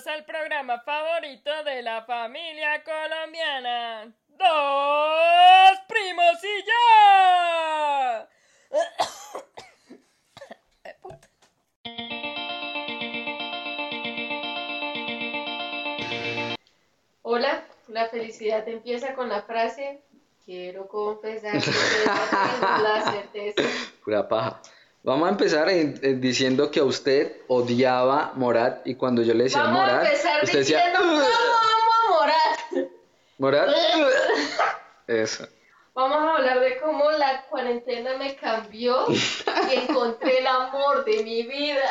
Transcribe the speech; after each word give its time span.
Bienvenidos 0.00 0.06
al 0.06 0.24
programa 0.24 0.80
favorito 0.80 1.50
de 1.64 1.82
la 1.82 2.02
familia 2.04 2.82
colombiana. 2.84 4.14
Dos 4.28 5.78
primos 5.88 6.44
y 6.44 6.64
ya. 6.66 8.28
Hola, 17.22 17.64
la 17.88 18.08
felicidad 18.08 18.66
empieza 18.68 19.14
con 19.14 19.28
la 19.28 19.42
frase 19.42 20.02
Quiero 20.44 20.86
confesar 20.88 21.52
que 21.52 21.60
tengo 21.70 22.82
la 22.82 23.12
certeza. 23.12 23.62
Pura 24.04 24.28
paja. 24.28 24.60
Vamos 25.02 25.28
a 25.28 25.30
empezar 25.32 25.68
en- 25.70 25.98
en 26.02 26.20
diciendo 26.20 26.70
que 26.70 26.80
a 26.80 26.84
usted 26.84 27.36
odiaba 27.48 28.32
Morat 28.36 28.86
y 28.86 28.94
cuando 28.96 29.22
yo 29.22 29.32
le 29.34 29.44
decía 29.44 29.62
Vamos 29.62 29.80
Morat, 29.80 30.04
a 30.04 30.08
empezar 30.08 30.44
usted 30.44 30.58
decía 30.58 30.76
diciendo 30.78 30.98
¿Cómo 31.00 31.20
amo 31.20 31.92
a 31.92 32.20
Morat? 32.20 32.90
Morat. 33.38 33.68
Eso. 35.06 35.46
Vamos 35.94 36.18
a 36.18 36.36
hablar 36.36 36.60
de 36.60 36.78
cómo 36.78 37.10
la 37.12 37.44
cuarentena 37.46 38.16
me 38.16 38.36
cambió 38.36 39.06
y 39.10 39.74
encontré 39.74 40.38
el 40.38 40.46
amor 40.46 41.04
de 41.04 41.22
mi 41.24 41.42
vida. 41.44 41.82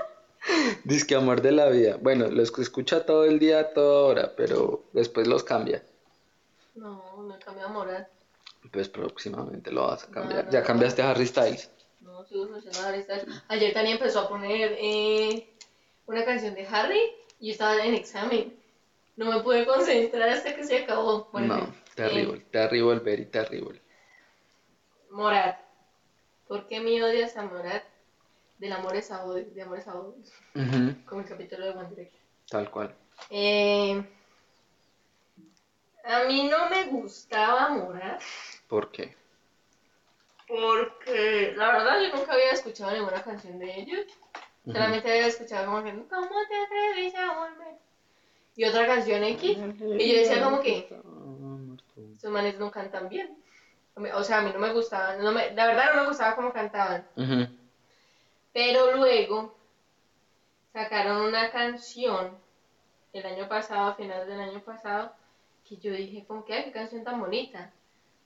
Dice 0.84 1.06
que 1.06 1.14
amor 1.14 1.42
de 1.42 1.52
la 1.52 1.66
vida. 1.68 1.96
Bueno, 2.00 2.26
los 2.28 2.50
que 2.50 2.62
escucha 2.62 3.04
todo 3.04 3.24
el 3.26 3.38
día, 3.38 3.72
toda 3.74 4.02
hora, 4.08 4.32
pero 4.36 4.82
después 4.92 5.26
los 5.28 5.44
cambia. 5.44 5.82
No, 6.74 7.02
no 7.22 7.38
cambió 7.44 7.66
a 7.66 7.68
Morat. 7.68 8.08
Pues 8.72 8.88
próximamente 8.88 9.70
lo 9.70 9.86
vas 9.86 10.04
a 10.04 10.06
cambiar. 10.10 10.48
Ya 10.50 10.62
cambiaste 10.62 11.02
a 11.02 11.10
Harry 11.10 11.26
Styles. 11.26 11.70
No, 12.00 12.24
sigo 12.24 12.48
Harry 12.82 13.02
Styles. 13.02 13.26
Ayer 13.48 13.72
Tania 13.72 13.92
empezó 13.92 14.20
a 14.20 14.28
poner 14.28 14.76
eh, 14.78 15.50
una 16.06 16.24
canción 16.24 16.54
de 16.54 16.66
Harry 16.66 17.00
y 17.38 17.48
yo 17.48 17.52
estaba 17.52 17.84
en 17.84 17.94
examen. 17.94 18.54
No 19.16 19.30
me 19.30 19.42
pude 19.42 19.66
concentrar 19.66 20.28
hasta 20.28 20.54
que 20.54 20.64
se 20.64 20.84
acabó. 20.84 21.28
Bueno, 21.32 21.56
no, 21.56 21.64
eh, 21.64 21.72
terrible, 21.94 22.40
terrible, 22.50 23.00
very 23.00 23.26
terrible. 23.26 23.82
Morat. 25.10 25.58
¿Por 26.48 26.66
qué 26.66 26.80
me 26.80 27.02
odias 27.02 27.36
a 27.36 27.42
Morat? 27.42 27.84
Del 28.58 28.72
amores 28.72 29.10
a 29.10 29.24
odio, 29.24 29.44
de 29.54 29.62
amores 29.62 29.88
a 29.88 29.94
odio, 29.94 30.22
como 31.06 31.22
el 31.22 31.26
capítulo 31.26 31.64
de 31.64 31.70
One 31.70 31.88
Direction. 31.90 32.22
Tal 32.48 32.70
cual. 32.70 32.94
Eh, 33.30 34.04
a 36.04 36.24
mí 36.24 36.48
no 36.48 36.68
me 36.68 36.84
gustaba 36.86 37.68
Morat 37.68 38.20
¿Por 38.68 38.90
qué? 38.90 39.19
Porque 40.50 41.54
la 41.56 41.72
verdad 41.72 42.02
yo 42.02 42.16
nunca 42.16 42.32
había 42.32 42.50
escuchado 42.50 42.92
ninguna 42.92 43.22
canción 43.22 43.58
de 43.58 43.80
ellos. 43.80 44.06
Solamente 44.66 45.10
había 45.10 45.26
escuchado 45.26 45.66
como 45.66 45.82
que 45.82 45.92
¿Cómo 45.92 46.28
te 46.48 46.56
atreves 46.56 47.14
a 47.14 47.38
volver? 47.38 47.78
Y 48.56 48.64
otra 48.64 48.86
canción 48.86 49.22
X. 49.24 49.56
Y 49.98 50.12
yo 50.12 50.18
decía 50.18 50.42
como 50.42 50.60
que 50.60 50.88
estos 52.12 52.30
manes 52.30 52.58
no 52.58 52.70
cantan 52.70 53.08
bien. 53.08 53.36
O 54.14 54.24
sea, 54.24 54.38
a 54.38 54.42
mí 54.42 54.50
no 54.52 54.58
me 54.58 54.72
gustaba, 54.72 55.16
no 55.16 55.32
me, 55.32 55.52
la 55.52 55.66
verdad 55.66 55.94
no 55.94 56.02
me 56.02 56.08
gustaba 56.08 56.36
cómo 56.36 56.52
cantaban. 56.52 57.06
Pero 58.52 58.96
luego 58.96 59.54
sacaron 60.72 61.22
una 61.22 61.50
canción 61.50 62.36
el 63.12 63.26
año 63.26 63.48
pasado, 63.48 63.88
a 63.88 63.94
finales 63.94 64.26
del 64.26 64.40
año 64.40 64.60
pasado, 64.60 65.12
que 65.68 65.76
yo 65.76 65.92
dije 65.92 66.24
como 66.26 66.44
que, 66.44 66.54
ay, 66.54 66.64
qué 66.64 66.72
canción 66.72 67.04
tan 67.04 67.20
bonita. 67.20 67.72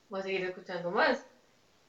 Voy 0.08 0.20
a 0.20 0.22
seguir 0.22 0.44
escuchando 0.44 0.90
más. 0.90 1.26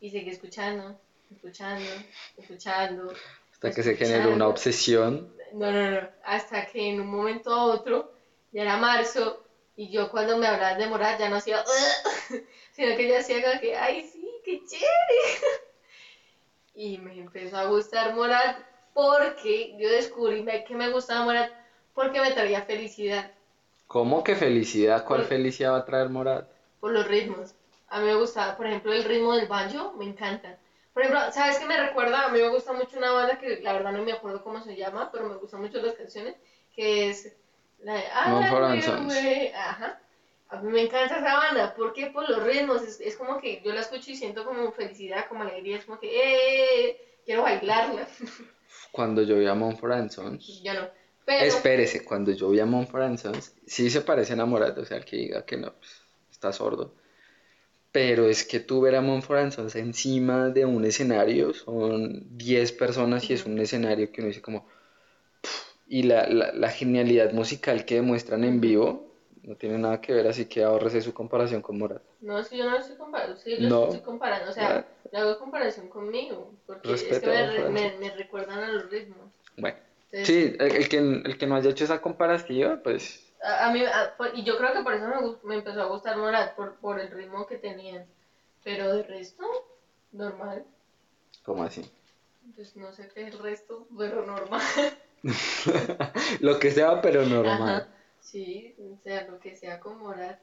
Y 0.06 0.12
seguí 0.12 0.30
escuchando, 0.30 0.96
escuchando, 1.32 1.90
escuchando. 2.38 3.12
Hasta 3.52 3.72
que 3.72 3.82
se 3.82 3.96
generó 3.96 4.34
una 4.36 4.48
obsesión. 4.48 5.34
No, 5.54 5.72
no, 5.72 5.92
no. 6.00 6.08
Hasta 6.24 6.68
que 6.68 6.90
en 6.92 7.00
un 7.02 7.08
momento 7.08 7.52
a 7.52 7.64
otro, 7.64 8.12
ya 8.52 8.62
era 8.62 8.78
marzo, 8.78 9.44
y 9.76 9.90
yo 9.90 10.12
cuando 10.12 10.38
me 10.38 10.46
hablaban 10.46 10.78
de 10.78 10.86
Morat 10.86 11.18
ya 11.20 11.28
no 11.28 11.38
hacía, 11.38 11.64
sino 12.72 12.96
que 12.96 13.08
ya 13.08 13.18
hacía 13.18 13.42
como 13.42 13.60
que, 13.60 13.76
ay, 13.76 14.08
sí, 14.08 14.30
qué 14.44 14.60
chévere. 14.70 14.86
Y 16.76 17.00
me 17.00 17.18
empezó 17.18 17.58
a 17.58 17.66
gustar 17.66 18.14
Morat 18.14 18.58
porque 18.94 19.76
yo 19.80 19.90
descubrí 19.90 20.46
que 20.68 20.76
me 20.76 20.90
gustaba 20.92 21.26
Morat 21.26 21.50
porque 21.96 22.22
me 22.22 22.32
traía 22.32 22.62
felicidad 22.62 23.32
¿Cómo 23.88 24.24
que 24.24 24.36
felicidad? 24.36 25.04
¿Cuál 25.04 25.22
Por- 25.22 25.30
felicidad 25.30 25.72
va 25.72 25.78
a 25.78 25.86
traer 25.86 26.10
Morat? 26.10 26.46
por 26.80 26.92
los 26.92 27.08
ritmos. 27.08 27.56
A 27.96 28.00
mí 28.00 28.08
me 28.08 28.16
gustaba, 28.16 28.58
por 28.58 28.68
ejemplo, 28.68 28.92
el 28.92 29.06
ritmo 29.06 29.34
del 29.38 29.48
banjo, 29.48 29.94
me 29.94 30.04
encanta. 30.04 30.58
Por 30.94 31.04
ejemplo, 31.04 31.32
¿sabes 31.32 31.60
qué 31.60 31.66
me 31.66 31.78
recuerda? 31.78 32.26
A 32.26 32.30
mí 32.30 32.42
me 32.42 32.50
gusta 32.50 32.74
mucho 32.74 32.98
una 32.98 33.14
banda 33.14 33.40
que 33.40 33.62
la 33.62 33.72
verdad 33.72 33.94
no 33.94 34.04
me 34.04 34.12
acuerdo 34.12 34.44
cómo 34.44 34.62
se 34.62 34.76
llama, 34.76 35.10
pero 35.14 35.30
me 35.30 35.38
gustan 35.38 35.62
mucho 35.62 35.82
las 35.82 35.94
canciones, 35.94 36.36
que 36.76 37.10
es 37.10 37.34
la 37.80 37.94
de 37.94 38.02
I. 38.02 39.48
Ajá. 39.56 39.98
A 40.50 40.62
mí 40.62 40.74
me 40.74 40.82
encanta 40.82 41.20
esa 41.20 41.38
banda, 41.38 41.74
porque 41.74 42.08
por 42.08 42.30
los 42.30 42.44
ritmos, 42.44 42.82
es, 42.82 43.00
es 43.00 43.16
como 43.16 43.40
que 43.40 43.62
yo 43.64 43.72
la 43.72 43.80
escucho 43.80 44.12
y 44.12 44.18
siento 44.18 44.44
como 44.44 44.74
felicidad, 44.74 45.30
como 45.30 45.44
alegría, 45.44 45.78
es 45.78 45.86
como 45.86 45.98
que, 45.98 46.10
¡eh! 46.90 47.02
Quiero 47.24 47.44
bailarla. 47.44 48.10
Cuando 48.92 49.22
yo 49.22 49.38
vi 49.38 49.46
a 49.46 49.54
and 49.54 50.10
Sons. 50.10 50.62
yo 50.62 50.74
no. 50.74 50.90
Pero, 51.24 51.46
Espérese, 51.46 52.04
cuando 52.04 52.34
yo 52.34 52.50
vi 52.50 52.60
a 52.60 52.64
and 52.64 53.18
Sons, 53.18 53.56
sí 53.66 53.90
se 53.90 54.02
parecen 54.02 54.42
a 54.42 54.46
Morat, 54.46 54.78
o 54.80 54.86
sea, 54.86 54.98
el 54.98 55.06
que 55.06 55.16
diga 55.16 55.46
que 55.46 55.56
no, 55.56 55.72
pues, 55.72 56.02
está 56.30 56.52
sordo. 56.52 57.05
Pero 57.96 58.28
es 58.28 58.44
que 58.44 58.60
tú 58.60 58.82
ver 58.82 58.96
a 58.96 59.02
Mumford 59.02 59.40
and 59.40 59.52
Sons 59.54 59.76
encima 59.78 60.50
de 60.50 60.66
un 60.66 60.84
escenario, 60.84 61.54
son 61.54 62.38
10 62.38 62.74
personas 62.74 63.30
y 63.30 63.34
es 63.36 63.46
un 63.46 63.58
escenario 63.58 64.12
que 64.12 64.20
uno 64.20 64.28
dice 64.28 64.42
como... 64.42 64.66
Y 65.88 66.04
la, 66.04 66.28
la, 66.28 66.52
la 66.52 66.70
genialidad 66.70 67.32
musical 67.32 67.86
que 67.86 67.96
demuestran 67.96 68.44
en 68.44 68.60
vivo 68.60 69.06
no 69.44 69.56
tiene 69.56 69.78
nada 69.78 70.02
que 70.02 70.14
ver, 70.14 70.28
así 70.28 70.46
que 70.46 70.64
ahorrese 70.64 71.02
su 71.02 71.14
comparación 71.14 71.62
con 71.62 71.78
Morat. 71.78 72.02
No, 72.20 72.40
es 72.40 72.50
que 72.50 72.58
yo 72.58 72.66
no 72.66 72.72
lo 72.72 72.80
estoy 72.80 72.98
comparando, 72.98 73.38
sí, 73.38 73.56
lo 73.58 73.70
No. 73.70 73.84
estoy 73.86 74.00
comparando, 74.02 74.50
o 74.50 74.54
sea, 74.54 74.86
yo 75.14 75.20
hago 75.20 75.40
comparación 75.40 75.88
conmigo, 75.88 76.52
porque 76.66 76.94
es 76.94 77.04
que 77.04 77.10
Respeto 77.12 77.72
me, 77.72 77.92
me, 77.92 77.98
me 78.00 78.10
recuerdan 78.16 78.60
a 78.60 78.72
los 78.74 78.90
ritmos. 78.90 79.30
Bueno, 79.58 79.78
Entonces, 80.12 80.52
sí, 80.52 80.56
el, 80.60 80.72
el 80.76 80.90
que, 80.90 80.98
el 80.98 81.38
que 81.38 81.48
no 81.48 81.56
haya 81.56 81.70
hecho 81.70 81.86
esa 81.86 82.02
comparación, 82.02 82.82
pues 82.84 83.25
a, 83.46 83.68
a 83.68 83.72
mí, 83.72 83.84
a- 83.84 84.16
por- 84.18 84.36
y 84.36 84.44
yo 84.44 84.58
creo 84.58 84.74
que 84.74 84.82
por 84.82 84.94
eso 84.94 85.08
me, 85.08 85.50
me 85.50 85.56
empezó 85.56 85.82
a 85.82 85.86
gustar 85.86 86.18
Morat, 86.18 86.56
por, 86.56 86.78
por 86.80 87.00
el 87.00 87.12
ritmo 87.12 87.46
que 87.46 87.58
tenían, 87.58 88.08
pero 88.64 88.94
de 88.94 89.04
resto, 89.04 89.44
normal, 90.12 90.66
¿cómo 91.44 91.64
así? 91.64 91.82
pues 92.56 92.76
no 92.76 92.94
sé 92.94 93.10
qué 93.14 93.28
es 93.28 93.34
el 93.34 93.40
resto, 93.40 93.88
pero 93.98 94.26
normal. 94.26 94.62
Lo 96.42 96.60
que 96.60 96.72
sea, 96.72 97.02
pero 97.02 97.26
normal. 97.26 97.62
Ajá, 97.62 97.90
sí, 98.20 98.76
o 98.80 98.98
sea, 99.02 99.26
lo 99.28 99.40
que 99.40 99.56
sea 99.56 99.80
con 99.80 99.98
Morat, 99.98 100.40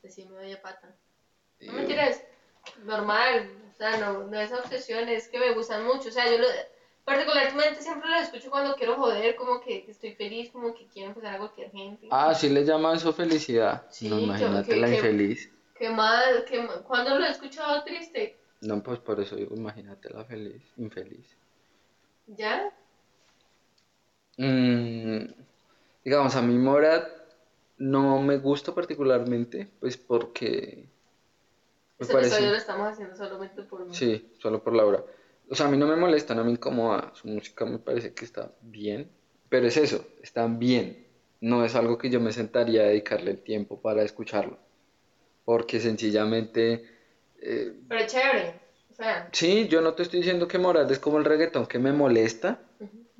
pues 0.00 0.14
sí 0.14 0.24
me 0.26 0.36
doy 0.36 0.52
a 0.52 0.62
pata. 0.62 0.94
No 1.60 1.72
mentiras, 1.72 2.22
normal, 2.84 3.50
o 3.72 3.74
sea, 3.76 3.96
no, 3.96 4.24
no 4.24 4.38
es 4.38 4.52
obsesión, 4.52 5.08
es 5.08 5.28
que 5.28 5.38
me 5.40 5.52
gustan 5.54 5.84
mucho, 5.84 6.08
o 6.08 6.12
sea, 6.12 6.30
yo 6.30 6.38
lo, 6.38 6.46
particularmente 7.04 7.82
siempre 7.82 8.08
lo 8.08 8.16
escucho 8.16 8.50
cuando 8.50 8.74
quiero 8.76 8.96
joder, 8.96 9.34
como 9.36 9.60
que 9.60 9.84
estoy 9.88 10.14
feliz, 10.14 10.50
como 10.50 10.74
que 10.74 10.86
quiero 10.88 11.08
empezar 11.10 11.34
a 11.34 11.38
cualquier 11.38 11.70
gente. 11.70 12.08
Ah, 12.10 12.34
sí 12.34 12.48
le 12.48 12.64
llaman 12.64 12.96
eso 12.96 13.12
felicidad. 13.12 13.86
Sí, 13.90 14.08
no, 14.08 14.20
imagínate 14.20 14.70
que- 14.70 14.76
la 14.76 14.86
que- 14.88 14.94
infeliz. 14.96 15.50
¿Qué 15.78 15.90
mal, 15.90 16.44
qué 16.46 16.62
mal, 16.62 16.82
¿cuándo 16.84 17.18
lo 17.18 17.24
he 17.24 17.30
escuchado 17.30 17.82
triste? 17.84 18.36
No, 18.60 18.82
pues 18.82 19.00
por 19.00 19.20
eso 19.20 19.36
digo, 19.36 19.54
imagínate 19.54 20.08
la 20.10 20.24
feliz, 20.24 20.62
infeliz. 20.76 21.26
¿Ya? 22.26 22.72
Mm, 24.38 25.26
digamos, 26.04 26.34
a 26.36 26.42
mí 26.42 26.56
Morat 26.56 27.06
no 27.76 28.20
me 28.20 28.38
gusta 28.38 28.74
particularmente, 28.74 29.68
pues 29.80 29.96
porque 29.96 30.88
me 31.98 32.04
Este 32.04 32.12
parece... 32.12 32.34
episodio 32.34 32.50
lo 32.52 32.56
estamos 32.56 32.88
haciendo 32.88 33.16
solamente 33.16 33.62
por 33.62 33.84
mí. 33.84 33.94
Sí, 33.94 34.24
solo 34.38 34.62
por 34.62 34.74
Laura. 34.74 35.04
O 35.48 35.54
sea, 35.54 35.66
a 35.66 35.70
mí 35.70 35.76
no 35.76 35.86
me 35.86 35.96
molesta, 35.96 36.34
no 36.34 36.44
me 36.44 36.50
incomoda. 36.52 37.12
Su 37.14 37.28
música 37.28 37.64
me 37.64 37.78
parece 37.78 38.14
que 38.14 38.24
está 38.24 38.52
bien. 38.62 39.10
Pero 39.48 39.66
es 39.66 39.76
eso, 39.76 40.06
está 40.22 40.46
bien. 40.46 41.06
No 41.40 41.64
es 41.64 41.74
algo 41.74 41.98
que 41.98 42.10
yo 42.10 42.20
me 42.20 42.32
sentaría 42.32 42.82
a 42.82 42.86
dedicarle 42.86 43.32
el 43.32 43.42
tiempo 43.42 43.80
para 43.80 44.02
escucharlo. 44.02 44.58
Porque 45.44 45.80
sencillamente... 45.80 46.84
eh, 47.40 47.72
Pero 47.88 48.06
chévere, 48.06 48.60
o 48.90 48.94
sea, 48.94 49.28
sí, 49.32 49.68
yo 49.68 49.80
no 49.80 49.94
te 49.94 50.02
estoy 50.02 50.20
diciendo 50.20 50.48
que 50.48 50.58
Morat 50.58 50.90
es 50.90 50.98
como 50.98 51.18
el 51.18 51.24
reggaetón 51.24 51.66
que 51.66 51.78
me 51.78 51.92
molesta, 51.92 52.60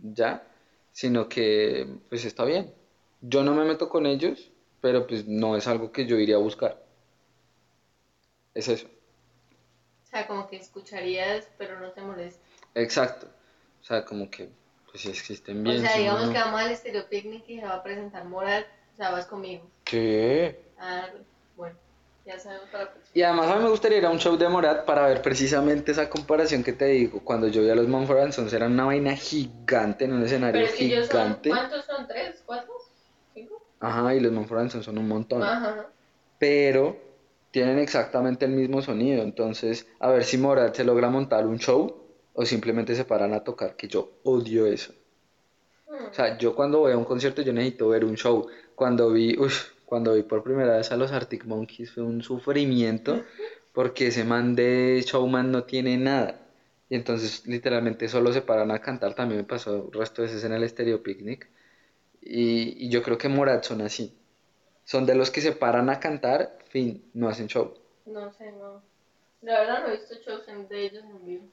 ya. 0.03 0.47
Sino 0.93 1.29
que, 1.29 1.87
pues 2.09 2.25
está 2.25 2.45
bien. 2.45 2.73
Yo 3.21 3.43
no 3.43 3.55
me 3.55 3.65
meto 3.65 3.89
con 3.89 4.07
ellos, 4.07 4.51
pero 4.81 5.07
pues 5.07 5.27
no 5.27 5.57
es 5.57 5.67
algo 5.67 5.93
que 5.93 6.07
yo 6.07 6.19
iría 6.19 6.37
a 6.37 6.39
buscar. 6.39 6.83
Es 8.55 8.69
eso. 8.69 8.89
O 10.15 10.17
sea, 10.17 10.29
como 10.29 10.47
que 10.47 10.57
escucharías, 10.59 11.49
pero 11.59 11.81
no 11.81 11.91
te 11.91 12.01
molesta. 12.01 12.41
Exacto. 12.77 13.27
O 13.81 13.85
sea, 13.85 14.05
como 14.05 14.31
que, 14.31 14.49
pues 14.89 15.03
si 15.03 15.11
existen 15.11 15.65
bien. 15.65 15.79
o 15.79 15.81
sea, 15.81 15.91
si 15.91 15.99
digamos 16.03 16.27
no. 16.27 16.33
que 16.33 16.39
vamos 16.39 16.61
al 16.61 16.71
Estéreo 16.71 17.09
Picnic 17.09 17.43
y 17.49 17.59
se 17.59 17.67
va 17.67 17.75
a 17.75 17.83
presentar 17.83 18.25
Morat, 18.25 18.65
o 18.93 18.97
sea, 18.97 19.11
vas 19.11 19.27
conmigo. 19.27 19.69
Sí. 19.87 20.55
Ah, 20.79 21.09
bueno, 21.57 21.77
ya 22.25 22.39
sabemos 22.39 22.69
para. 22.71 22.95
Y 23.13 23.23
además 23.23 23.51
a 23.51 23.57
mí 23.57 23.65
me 23.65 23.71
gustaría 23.71 23.99
ir 23.99 24.07
a 24.07 24.11
un 24.11 24.21
show 24.21 24.37
de 24.37 24.49
Morat 24.49 24.85
para 24.85 25.05
ver 25.05 25.21
precisamente 25.21 25.91
esa 25.91 26.09
comparación 26.09 26.63
que 26.63 26.75
te 26.75 26.85
digo. 26.85 27.19
Cuando 27.25 27.49
yo 27.49 27.63
vi 27.63 27.71
a 27.71 27.75
los 27.75 27.89
Mumford 27.89 28.31
Sons 28.31 28.53
era 28.53 28.67
una 28.67 28.85
vaina 28.85 29.17
gigante 29.17 30.05
en 30.05 30.13
un 30.13 30.23
escenario 30.23 30.63
Pero 30.65 30.77
que 30.79 30.85
ellos 30.85 31.09
son, 31.09 31.23
gigante. 31.23 31.49
¿cuántos 31.49 31.85
son? 31.87 32.07
¿Tres? 32.07 32.41
¿Cuatro? 32.47 32.73
Ajá, 33.81 34.15
y 34.15 34.21
los 34.21 34.31
Mumford 34.31 34.71
Sons 34.71 34.85
son 34.85 34.97
un 34.97 35.09
montón. 35.09 35.43
Ajá. 35.43 35.89
Pero 36.39 37.04
tienen 37.55 37.79
exactamente 37.79 38.47
el 38.47 38.51
mismo 38.51 38.83
sonido. 38.83 39.23
Entonces, 39.23 39.87
a 40.01 40.11
ver 40.11 40.25
si 40.25 40.39
Morat 40.39 40.75
se 40.75 40.83
logra 40.83 41.09
montar 41.09 41.47
un 41.47 41.61
show 41.61 42.05
o 42.33 42.45
simplemente 42.45 42.97
se 42.97 43.05
paran 43.05 43.33
a 43.33 43.45
tocar, 43.45 43.77
que 43.77 43.87
yo 43.87 44.19
odio 44.25 44.67
eso. 44.67 44.93
O 45.87 46.13
sea, 46.13 46.37
yo 46.37 46.57
cuando 46.57 46.81
voy 46.81 46.91
a 46.91 46.99
un 46.99 47.05
concierto 47.05 47.43
yo 47.43 47.53
necesito 47.53 47.91
ver 47.91 48.05
un 48.05 48.17
show. 48.17 48.49
Cuando 48.75 49.13
vi, 49.13 49.37
cuando 49.87 50.15
vi 50.15 50.25
por 50.25 50.43
primera 50.43 50.77
vez 50.79 50.91
a 50.91 50.97
los 50.97 51.13
Arctic 51.13 51.45
Monkeys 51.45 51.93
fue 51.93 52.03
un 52.03 52.25
sufrimiento 52.25 53.23
porque 53.73 54.09
ese 54.09 54.25
man 54.25 54.57
de 54.57 55.05
showman 55.07 55.53
no 55.53 55.63
tiene 55.63 55.97
nada. 55.97 56.49
Y 56.89 56.97
entonces 56.97 57.47
literalmente 57.47 58.09
solo 58.09 58.33
se 58.33 58.43
paran 58.43 58.73
a 58.73 58.81
cantar. 58.81 59.15
También 59.15 59.43
me 59.43 59.47
pasó 59.47 59.77
el 59.77 59.93
resto 59.93 60.23
de 60.23 60.27
veces 60.27 60.43
en 60.43 60.55
el 60.55 60.69
Stereo 60.69 61.05
Picnic. 61.05 61.49
Y, 62.21 62.85
y 62.85 62.89
yo 62.89 63.01
creo 63.05 63.17
que 63.17 63.29
Morat 63.29 63.63
son 63.63 63.81
así. 63.81 64.19
Son 64.85 65.07
de 65.07 65.15
los 65.15 65.31
que 65.31 65.41
se 65.41 65.53
paran 65.53 65.89
a 65.91 65.99
cantar, 66.01 66.59
fin, 66.69 67.11
no 67.15 67.29
hacen 67.29 67.47
show. 67.49 67.75
No 68.07 68.31
sé, 68.33 68.53
no. 68.53 68.83
La 69.43 69.61
verdad 69.61 69.83
no 69.83 69.89
he 69.89 69.97
visto 69.97 70.15
shows 70.25 70.47
de 70.69 70.87
ellos 70.87 71.05
en 71.05 71.25
vivo. 71.25 71.45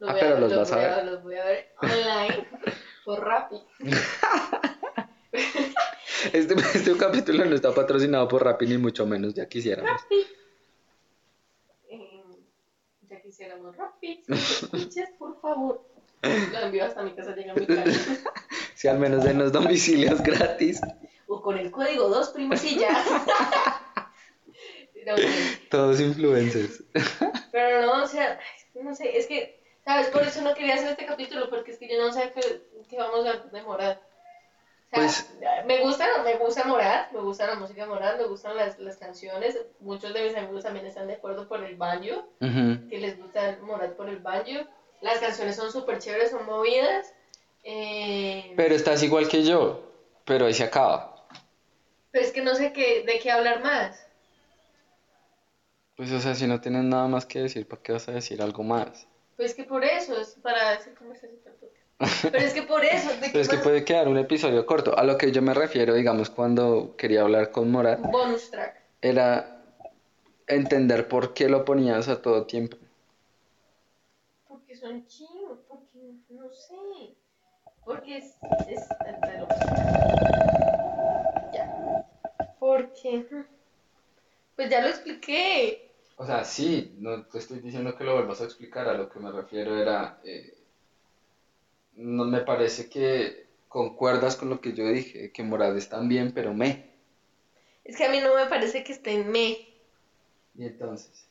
Los 0.00 0.10
Ah, 0.10 0.12
a 0.12 0.18
pero 0.18 0.38
los 0.40 0.56
vas 0.56 0.72
a 0.72 0.76
ver. 0.76 1.04
Los 1.04 1.22
voy 1.22 1.36
a 1.36 1.44
ver 1.44 1.72
online 1.80 2.48
por 3.04 3.20
Rappi. 3.24 3.62
Este, 6.32 6.54
este 6.54 6.96
capítulo 6.96 7.44
no 7.44 7.54
está 7.54 7.74
patrocinado 7.74 8.26
por 8.28 8.42
Rappi 8.44 8.66
ni 8.66 8.78
mucho 8.78 9.04
menos, 9.04 9.34
ya 9.34 9.46
quisiéramos. 9.46 9.90
Rappi. 9.90 10.26
Eh, 11.90 12.22
ya 13.10 13.20
quisiéramos 13.20 13.76
Rappi. 13.76 14.22
Si 14.24 14.32
me 14.32 14.36
escuchas, 14.38 15.10
por 15.18 15.38
favor. 15.40 15.82
Lo 16.22 16.58
envío 16.60 16.84
hasta 16.86 17.02
mi 17.02 17.14
casa, 17.14 17.34
llega 17.36 17.52
a 17.52 17.56
mi 17.56 17.66
casa. 17.66 18.30
Si 18.74 18.88
al 18.88 18.98
menos 18.98 19.24
denos 19.24 19.52
domicilios 19.52 20.22
gratis. 20.22 20.80
O 21.28 21.40
con 21.42 21.58
el 21.58 21.70
código 21.70 22.08
2 22.08 22.30
primos 22.30 22.62
y 22.64 22.78
ya. 22.78 22.90
No, 25.06 25.14
Todos 25.70 26.00
influencers. 26.00 26.82
Pero 27.52 27.82
no, 27.84 28.04
o 28.04 28.06
sea, 28.06 28.38
no 28.74 28.94
sé, 28.94 29.18
es 29.18 29.26
que, 29.26 29.60
¿sabes? 29.84 30.06
Por 30.06 30.22
eso 30.22 30.40
no 30.40 30.54
quería 30.54 30.76
hacer 30.76 30.92
este 30.92 31.04
capítulo, 31.04 31.50
porque 31.50 31.72
es 31.72 31.78
que 31.78 31.88
yo 31.92 32.00
no 32.00 32.10
sé 32.10 32.32
qué, 32.34 32.62
qué 32.88 32.96
vamos 32.96 33.26
a 33.26 33.34
demorar. 33.54 34.00
O 34.00 34.96
sea, 34.96 35.04
Pues- 35.04 35.30
me 35.66 35.80
gusta, 35.82 36.06
me 36.24 36.36
gusta 36.38 36.64
Morat, 36.64 37.12
me 37.12 37.20
gusta 37.20 37.46
la 37.46 37.56
música 37.56 37.82
de 37.82 37.88
Morat, 37.88 38.16
me 38.18 38.24
gustan 38.24 38.56
las, 38.56 38.78
las 38.78 38.96
canciones. 38.96 39.58
Muchos 39.80 40.14
de 40.14 40.22
mis 40.26 40.36
amigos 40.36 40.62
también 40.64 40.86
están 40.86 41.06
de 41.06 41.14
acuerdo 41.16 41.46
por 41.48 41.62
el 41.62 41.76
banjo, 41.76 42.26
que 42.40 42.96
les 42.98 43.18
gusta 43.18 43.58
Morat 43.60 43.92
por 43.96 44.08
el 44.08 44.20
banjo. 44.20 44.66
Las 45.02 45.18
canciones 45.18 45.54
son 45.56 45.70
súper 45.70 45.98
chéveres, 45.98 46.30
son 46.30 46.46
movidas. 46.46 47.12
Eh, 47.62 48.54
Pero 48.56 48.74
estás 48.74 49.02
igual 49.02 49.28
que 49.28 49.42
yo, 49.42 49.82
pero 50.24 50.46
ahí 50.46 50.54
se 50.54 50.64
acaba. 50.64 51.13
Pero 52.14 52.26
es 52.26 52.32
que 52.32 52.42
no 52.42 52.54
sé 52.54 52.72
qué, 52.72 53.02
de 53.02 53.18
qué 53.18 53.28
hablar 53.32 53.60
más. 53.60 54.06
Pues 55.96 56.12
o 56.12 56.20
sea, 56.20 56.36
si 56.36 56.46
no 56.46 56.60
tienes 56.60 56.84
nada 56.84 57.08
más 57.08 57.26
que 57.26 57.40
decir, 57.40 57.66
¿para 57.66 57.82
qué 57.82 57.90
vas 57.90 58.08
a 58.08 58.12
decir 58.12 58.40
algo 58.40 58.62
más? 58.62 59.08
Pues 59.36 59.52
que 59.52 59.64
por 59.64 59.82
eso, 59.82 60.20
es 60.20 60.36
para 60.40 60.78
para 60.78 60.84
el 60.84 60.94
podcast. 60.94 62.22
Pero 62.22 62.38
es 62.38 62.54
que 62.54 62.62
por 62.62 62.84
eso, 62.84 63.08
¿de 63.14 63.20
qué 63.20 63.28
Pero 63.32 63.40
es 63.40 63.48
que 63.48 63.56
puede 63.56 63.84
quedar 63.84 64.06
un 64.06 64.16
episodio 64.16 64.64
corto. 64.64 64.96
A 64.96 65.02
lo 65.02 65.18
que 65.18 65.32
yo 65.32 65.42
me 65.42 65.54
refiero, 65.54 65.92
digamos, 65.94 66.30
cuando 66.30 66.94
quería 66.96 67.22
hablar 67.22 67.50
con 67.50 67.68
Morat, 67.72 67.98
Bonus 68.00 68.48
track. 68.48 68.80
era 69.02 69.64
entender 70.46 71.08
por 71.08 71.34
qué 71.34 71.48
lo 71.48 71.64
ponías 71.64 72.06
a 72.06 72.22
todo 72.22 72.46
tiempo. 72.46 72.76
Porque 74.46 74.76
son 74.76 75.04
chinos, 75.08 75.58
porque 75.66 76.14
no 76.28 76.48
sé. 76.52 77.16
Porque 77.84 78.18
es. 78.18 78.36
es. 78.68 78.88
Porque. 82.64 83.26
Pues 84.56 84.70
ya 84.70 84.80
lo 84.80 84.88
expliqué. 84.88 85.86
O 86.16 86.24
sea, 86.24 86.46
sí, 86.46 86.94
no 86.96 87.22
te 87.26 87.36
estoy 87.36 87.58
diciendo 87.58 87.94
que 87.94 88.04
lo 88.04 88.14
vuelvas 88.14 88.40
a 88.40 88.44
explicar, 88.44 88.88
a 88.88 88.94
lo 88.94 89.06
que 89.10 89.18
me 89.18 89.30
refiero 89.30 89.76
era, 89.76 90.18
eh, 90.24 90.56
no 91.96 92.24
me 92.24 92.40
parece 92.40 92.88
que 92.88 93.48
concuerdas 93.68 94.36
con 94.36 94.48
lo 94.48 94.62
que 94.62 94.72
yo 94.72 94.88
dije, 94.88 95.30
que 95.30 95.42
Morad 95.42 95.76
está 95.76 96.00
bien, 96.00 96.32
pero 96.32 96.54
me. 96.54 96.88
Es 97.84 97.98
que 97.98 98.06
a 98.06 98.08
mí 98.08 98.20
no 98.20 98.34
me 98.34 98.46
parece 98.46 98.82
que 98.82 98.94
estén 98.94 99.30
me. 99.30 99.58
Y 100.54 100.64
entonces, 100.64 101.26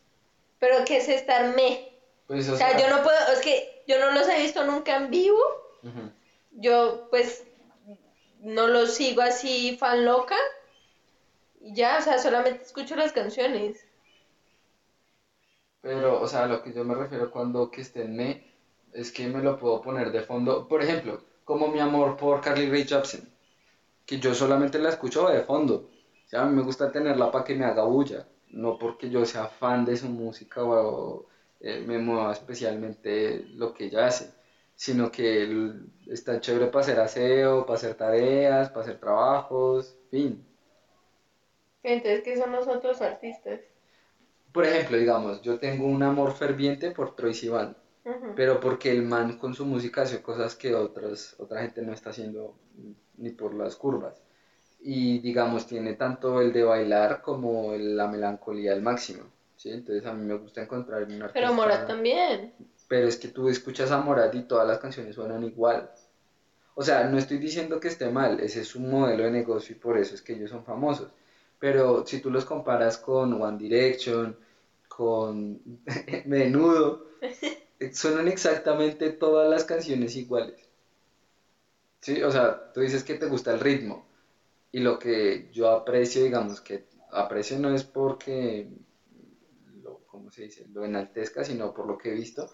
Pero 0.59 0.85
que 0.85 0.97
es 0.97 1.09
estar 1.09 1.55
me. 1.55 1.93
pues, 2.27 2.47
O 2.47 2.57
sea, 2.57 2.79
yo 2.79 2.95
no 2.95 3.01
puedo. 3.01 3.17
Es 3.33 3.39
que 3.39 3.81
yo 3.87 3.99
no 3.99 4.11
los 4.11 4.29
he 4.29 4.39
visto 4.39 4.63
nunca 4.65 4.97
en 4.97 5.09
vivo. 5.09 5.41
Yo, 6.51 7.07
pues. 7.09 7.43
No 8.39 8.67
los 8.67 8.93
sigo 8.93 9.21
así 9.23 9.77
fan 9.77 10.05
loca. 10.05 10.35
Y 11.63 11.73
ya, 11.73 11.97
o 11.97 12.01
sea, 12.03 12.19
solamente 12.19 12.61
escucho 12.61 12.95
las 12.95 13.11
canciones. 13.11 13.87
Pero, 15.81 16.21
o 16.21 16.27
sea, 16.27 16.47
lo 16.47 16.63
que 16.63 16.73
yo 16.73 16.83
me 16.85 16.95
refiero 16.95 17.29
cuando 17.31 17.69
que 17.69 17.81
esté 17.81 18.03
en 18.03 18.15
me, 18.15 18.43
es 18.93 19.11
que 19.11 19.27
me 19.27 19.41
lo 19.43 19.57
puedo 19.57 19.81
poner 19.81 20.11
de 20.11 20.21
fondo, 20.21 20.67
por 20.67 20.81
ejemplo, 20.81 21.21
como 21.43 21.67
mi 21.67 21.79
amor 21.79 22.17
por 22.17 22.41
Carly 22.41 22.69
Rae 22.69 22.85
Jepsen, 22.85 23.27
que 24.05 24.19
yo 24.19 24.33
solamente 24.35 24.79
la 24.79 24.89
escucho 24.89 25.27
de 25.29 25.43
fondo. 25.43 25.89
O 26.25 26.29
sea, 26.29 26.43
a 26.43 26.45
mí 26.45 26.55
me 26.55 26.63
gusta 26.63 26.91
tenerla 26.91 27.31
para 27.31 27.43
que 27.45 27.55
me 27.55 27.65
haga 27.65 27.83
bulla, 27.85 28.27
no 28.49 28.79
porque 28.79 29.09
yo 29.09 29.25
sea 29.25 29.47
fan 29.47 29.85
de 29.85 29.97
su 29.97 30.09
música 30.09 30.63
o 30.63 31.27
eh, 31.59 31.83
me 31.87 31.99
mueva 31.99 32.33
especialmente 32.33 33.45
lo 33.55 33.73
que 33.73 33.85
ella 33.85 34.07
hace, 34.07 34.33
sino 34.75 35.11
que 35.11 35.73
está 36.07 36.39
chévere 36.41 36.67
para 36.67 36.81
hacer 36.81 36.99
aseo, 36.99 37.65
para 37.65 37.77
hacer 37.77 37.95
tareas, 37.95 38.69
para 38.69 38.81
hacer 38.81 38.99
trabajos, 38.99 39.95
fin. 40.11 40.45
Entonces, 41.83 42.21
¿qué 42.23 42.37
son 42.37 42.51
los 42.51 42.67
otros 42.67 43.01
artistas? 43.01 43.59
Por 44.51 44.65
ejemplo, 44.65 44.97
digamos, 44.97 45.41
yo 45.41 45.59
tengo 45.59 45.85
un 45.85 46.03
amor 46.03 46.33
ferviente 46.33 46.91
por 46.91 47.15
Troy 47.15 47.33
Sivan. 47.33 47.75
Ujú. 48.05 48.33
pero 48.35 48.59
porque 48.59 48.91
el 48.91 49.03
man 49.03 49.37
con 49.37 49.53
su 49.53 49.65
música 49.65 50.01
hace 50.01 50.21
cosas 50.21 50.55
que 50.55 50.75
otras, 50.75 51.35
otra 51.37 51.61
gente 51.61 51.81
no 51.81 51.93
está 51.93 52.09
haciendo 52.09 52.57
ni 53.15 53.29
por 53.29 53.53
las 53.53 53.77
curvas. 53.77 54.21
Y 54.81 55.19
digamos, 55.19 55.65
tiene 55.65 55.93
tanto 55.93 56.41
el 56.41 56.51
de 56.51 56.63
bailar 56.63 57.21
como 57.21 57.73
la 57.77 58.07
melancolía 58.07 58.73
al 58.73 58.81
máximo. 58.81 59.23
¿sí? 59.55 59.69
Entonces 59.69 60.05
a 60.05 60.13
mí 60.13 60.25
me 60.25 60.33
gusta 60.33 60.61
encontrar 60.61 61.03
un 61.03 61.21
artista. 61.21 61.31
Pero 61.33 61.53
Morat 61.53 61.87
también. 61.87 62.53
Pero 62.89 63.07
es 63.07 63.15
que 63.15 63.29
tú 63.29 63.47
escuchas 63.47 63.91
a 63.91 64.01
Morat 64.01 64.35
y 64.35 64.43
todas 64.43 64.67
las 64.67 64.79
canciones 64.79 65.15
suenan 65.15 65.43
igual. 65.45 65.89
O 66.75 66.83
sea, 66.83 67.05
no 67.05 67.17
estoy 67.17 67.37
diciendo 67.37 67.79
que 67.79 67.87
esté 67.87 68.09
mal, 68.09 68.39
ese 68.41 68.59
es 68.61 68.75
un 68.75 68.89
modelo 68.89 69.23
de 69.23 69.31
negocio 69.31 69.75
y 69.75 69.79
por 69.79 69.97
eso 69.97 70.15
es 70.15 70.21
que 70.21 70.33
ellos 70.33 70.49
son 70.49 70.65
famosos. 70.65 71.13
Pero 71.63 72.05
si 72.05 72.19
tú 72.19 72.29
los 72.29 72.43
comparas 72.43 72.97
con 72.97 73.41
One 73.41 73.57
Direction, 73.57 74.35
con 74.89 75.61
Menudo, 76.25 77.05
suenan 77.93 78.27
exactamente 78.27 79.11
todas 79.11 79.49
las 79.49 79.63
canciones 79.63 80.17
iguales. 80.17 80.59
Sí, 82.01 82.21
o 82.21 82.29
sea, 82.29 82.73
tú 82.73 82.81
dices 82.81 83.05
que 83.05 83.13
te 83.13 83.27
gusta 83.27 83.53
el 83.53 83.61
ritmo 83.61 84.05
y 84.73 84.79
lo 84.79 84.99
que 84.99 85.47
yo 85.53 85.69
aprecio, 85.69 86.25
digamos 86.25 86.59
que 86.59 86.83
aprecio 87.13 87.57
no 87.59 87.73
es 87.73 87.85
porque 87.85 88.67
lo, 89.81 89.99
¿cómo 89.99 90.31
se 90.31 90.41
dice? 90.41 90.67
Lo 90.73 90.83
enaltezca, 90.83 91.45
sino 91.45 91.73
por 91.73 91.87
lo 91.87 91.97
que 91.97 92.11
he 92.11 92.13
visto, 92.13 92.51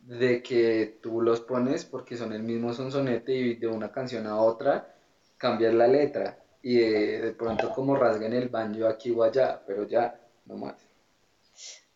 de 0.00 0.42
que 0.42 0.98
tú 1.02 1.20
los 1.20 1.42
pones 1.42 1.84
porque 1.84 2.16
son 2.16 2.32
el 2.32 2.42
mismo 2.42 2.72
sonsonete 2.72 3.34
y 3.34 3.56
de 3.56 3.66
una 3.66 3.92
canción 3.92 4.26
a 4.26 4.40
otra 4.40 4.96
cambias 5.36 5.74
la 5.74 5.88
letra 5.88 6.45
y 6.62 6.78
de, 6.78 7.20
de 7.22 7.32
pronto 7.32 7.70
como 7.72 7.96
rasguen 7.96 8.32
el 8.32 8.48
banjo 8.48 8.86
aquí 8.86 9.10
o 9.12 9.22
allá, 9.22 9.62
pero 9.66 9.84
ya, 9.86 10.18
no 10.46 10.56
más. 10.56 10.76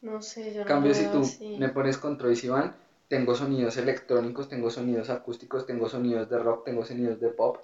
No 0.02 0.20
sé, 0.20 0.52
yo 0.54 0.64
no 0.64 0.66
cambio, 0.66 0.94
si 0.94 1.08
tú 1.10 1.18
así. 1.20 1.58
me 1.58 1.68
pones 1.68 1.98
con 1.98 2.16
Troy 2.18 2.36
Sivan, 2.36 2.74
tengo 3.08 3.34
sonidos 3.34 3.76
electrónicos, 3.76 4.48
tengo 4.48 4.70
sonidos 4.70 5.10
acústicos, 5.10 5.66
tengo 5.66 5.88
sonidos 5.88 6.28
de 6.30 6.38
rock, 6.38 6.64
tengo 6.64 6.84
sonidos 6.84 7.20
de 7.20 7.28
pop, 7.30 7.58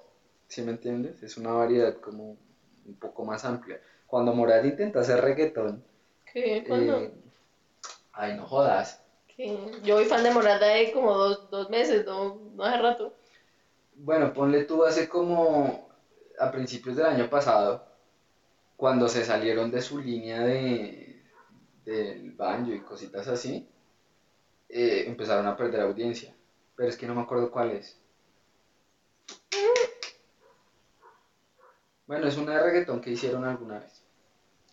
¿sí 0.47 0.61
me 0.61 0.71
entiendes? 0.71 1.23
Es 1.23 1.37
una 1.37 1.53
variedad 1.53 1.95
como 1.99 2.37
un 2.85 2.95
poco 2.99 3.25
más 3.25 3.45
amplia. 3.45 3.79
Cuando 4.05 4.33
Morad 4.33 4.63
intenta 4.63 4.99
hacer 5.01 5.21
reggaetón, 5.21 5.83
¿Qué? 6.31 6.63
¿Cuándo? 6.67 6.97
eh, 6.99 7.11
ay, 8.13 8.35
no 8.35 8.45
jodas. 8.45 9.01
¿Qué? 9.27 9.57
Yo 9.83 9.95
voy 9.95 10.05
fan 10.05 10.23
de 10.23 10.31
Morat 10.31 10.61
de 10.61 10.91
como 10.91 11.13
dos, 11.13 11.49
dos 11.51 11.69
meses, 11.69 12.05
no, 12.05 12.35
no 12.55 12.63
hace 12.63 12.77
rato. 12.81 13.13
Bueno, 13.95 14.31
ponle 14.33 14.63
tú 14.63 14.85
hace 14.85 15.09
como 15.09 15.86
a 16.39 16.51
principios 16.51 16.95
del 16.95 17.05
año 17.05 17.29
pasado, 17.29 17.85
cuando 18.75 19.07
se 19.07 19.23
salieron 19.23 19.71
de 19.71 19.81
su 19.81 19.99
línea 19.99 20.41
de 20.41 21.17
del 21.83 22.31
banjo 22.33 22.73
y 22.73 22.81
cositas 22.81 23.27
así, 23.29 23.65
eh, 24.67 25.05
empezaron 25.07 25.47
a 25.47 25.55
perder 25.55 25.81
audiencia. 25.81 26.35
Pero 26.75 26.89
es 26.89 26.97
que 26.97 27.07
no 27.07 27.15
me 27.15 27.21
acuerdo 27.21 27.49
cuál 27.49 27.71
es. 27.71 27.97
Bueno, 32.05 32.27
es 32.27 32.37
una 32.37 32.53
de 32.53 32.63
reggaetón 32.63 33.01
que 33.01 33.11
hicieron 33.11 33.45
alguna 33.45 33.79
vez. 33.79 34.03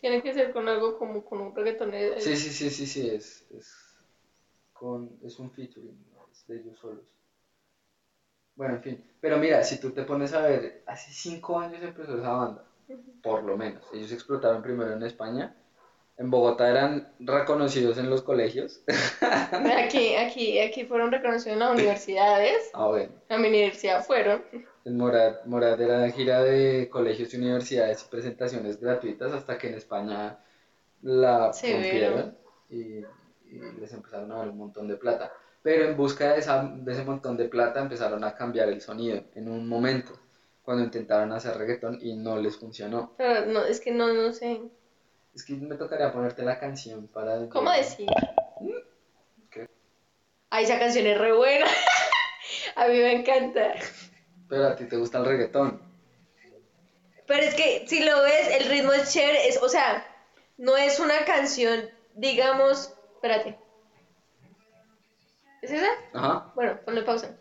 Tiene 0.01 0.21
que 0.21 0.33
ser 0.33 0.51
con 0.51 0.67
algo 0.67 0.97
como 0.97 1.23
con 1.23 1.41
un 1.41 1.55
reggaetonero. 1.55 2.19
Sí, 2.19 2.35
sí, 2.35 2.51
sí, 2.51 2.69
sí, 2.69 2.85
sí, 2.85 3.09
es, 3.09 3.45
es, 3.49 3.95
con, 4.73 5.17
es 5.23 5.39
un 5.39 5.49
featuring, 5.51 5.97
es 6.31 6.45
de 6.47 6.57
ellos 6.57 6.77
solos. 6.77 7.05
Bueno, 8.55 8.75
en 8.75 8.81
fin, 8.81 9.03
pero 9.19 9.37
mira, 9.37 9.63
si 9.63 9.79
tú 9.79 9.91
te 9.91 10.03
pones 10.03 10.33
a 10.33 10.41
ver, 10.41 10.83
hace 10.85 11.11
cinco 11.11 11.59
años 11.59 11.83
empezó 11.83 12.17
esa 12.17 12.31
banda, 12.31 12.63
por 13.21 13.43
lo 13.43 13.57
menos. 13.57 13.83
Ellos 13.93 14.11
explotaron 14.11 14.61
primero 14.61 14.93
en 14.93 15.03
España. 15.03 15.55
En 16.17 16.31
Bogotá 16.31 16.69
eran 16.69 17.13
reconocidos 17.19 17.97
en 17.97 18.09
los 18.09 18.21
colegios. 18.21 18.81
Aquí, 19.77 20.15
aquí, 20.15 20.59
aquí 20.59 20.85
fueron 20.85 21.11
reconocidos 21.11 21.55
en 21.55 21.59
las 21.59 21.71
universidades. 21.71 22.69
Ah, 22.73 22.87
bueno. 22.87 23.11
A 23.27 23.37
mi 23.37 23.49
universidad 23.49 24.05
fueron. 24.05 24.45
En 24.85 24.97
Morad, 24.97 25.43
Morad 25.45 25.81
era 25.81 26.09
gira 26.11 26.41
de 26.41 26.87
colegios 26.89 27.33
y 27.33 27.37
universidades 27.37 28.05
y 28.05 28.09
presentaciones 28.09 28.79
gratuitas 28.79 29.33
hasta 29.33 29.57
que 29.57 29.67
en 29.67 29.73
España 29.73 30.39
la 31.01 31.51
rompieron 31.51 32.37
y, 32.69 32.99
y 33.49 33.59
les 33.81 33.91
empezaron 33.91 34.31
a 34.31 34.37
dar 34.37 34.49
un 34.49 34.57
montón 34.57 34.87
de 34.87 34.95
plata. 34.95 35.33
Pero 35.65 35.85
en 35.85 35.97
busca 35.97 36.33
de, 36.33 36.39
esa, 36.41 36.61
de 36.63 36.91
ese 36.91 37.03
montón 37.03 37.35
de 37.37 37.49
plata 37.49 37.79
empezaron 37.79 38.23
a 38.23 38.35
cambiar 38.35 38.69
el 38.69 38.81
sonido 38.81 39.23
en 39.33 39.49
un 39.49 39.67
momento, 39.67 40.13
cuando 40.61 40.83
intentaron 40.83 41.31
hacer 41.31 41.57
reggaetón 41.57 41.97
y 41.99 42.15
no 42.15 42.37
les 42.37 42.55
funcionó. 42.55 43.15
Pero 43.17 43.47
no, 43.47 43.65
es 43.65 43.79
que 43.79 43.91
no, 43.91 44.13
no 44.13 44.31
sé. 44.31 44.61
Es 45.33 45.43
que 45.43 45.55
me 45.55 45.73
tocaría 45.73 46.13
ponerte 46.13 46.43
la 46.43 46.59
canción 46.59 47.07
para... 47.07 47.49
¿Cómo 47.49 47.71
decir? 47.71 48.07
¿Qué? 49.49 49.67
Ay, 50.51 50.65
esa 50.65 50.77
canción 50.77 51.07
es 51.07 51.17
re 51.17 51.35
buena. 51.35 51.65
A 52.75 52.87
mí 52.87 52.99
me 52.99 53.13
encanta. 53.21 53.73
Pero 54.47 54.67
a 54.67 54.75
ti 54.75 54.85
te 54.85 54.97
gusta 54.97 55.17
el 55.17 55.25
reggaetón. 55.25 55.81
Pero 57.25 57.41
es 57.41 57.55
que 57.55 57.87
si 57.87 58.03
lo 58.03 58.21
ves, 58.21 58.61
el 58.61 58.69
ritmo 58.69 58.93
es 58.93 59.11
chévere, 59.11 59.47
es, 59.47 59.59
o 59.59 59.67
sea, 59.67 60.05
no 60.57 60.77
es 60.77 60.99
una 60.99 61.25
canción, 61.25 61.89
digamos, 62.13 62.93
espérate. 63.15 63.64
¿Es 65.65 65.71
esa? 65.71 65.89
Ajá. 66.13 66.51
Bueno, 66.53 66.77
ponle 66.85 67.01
pausa. 67.01 67.35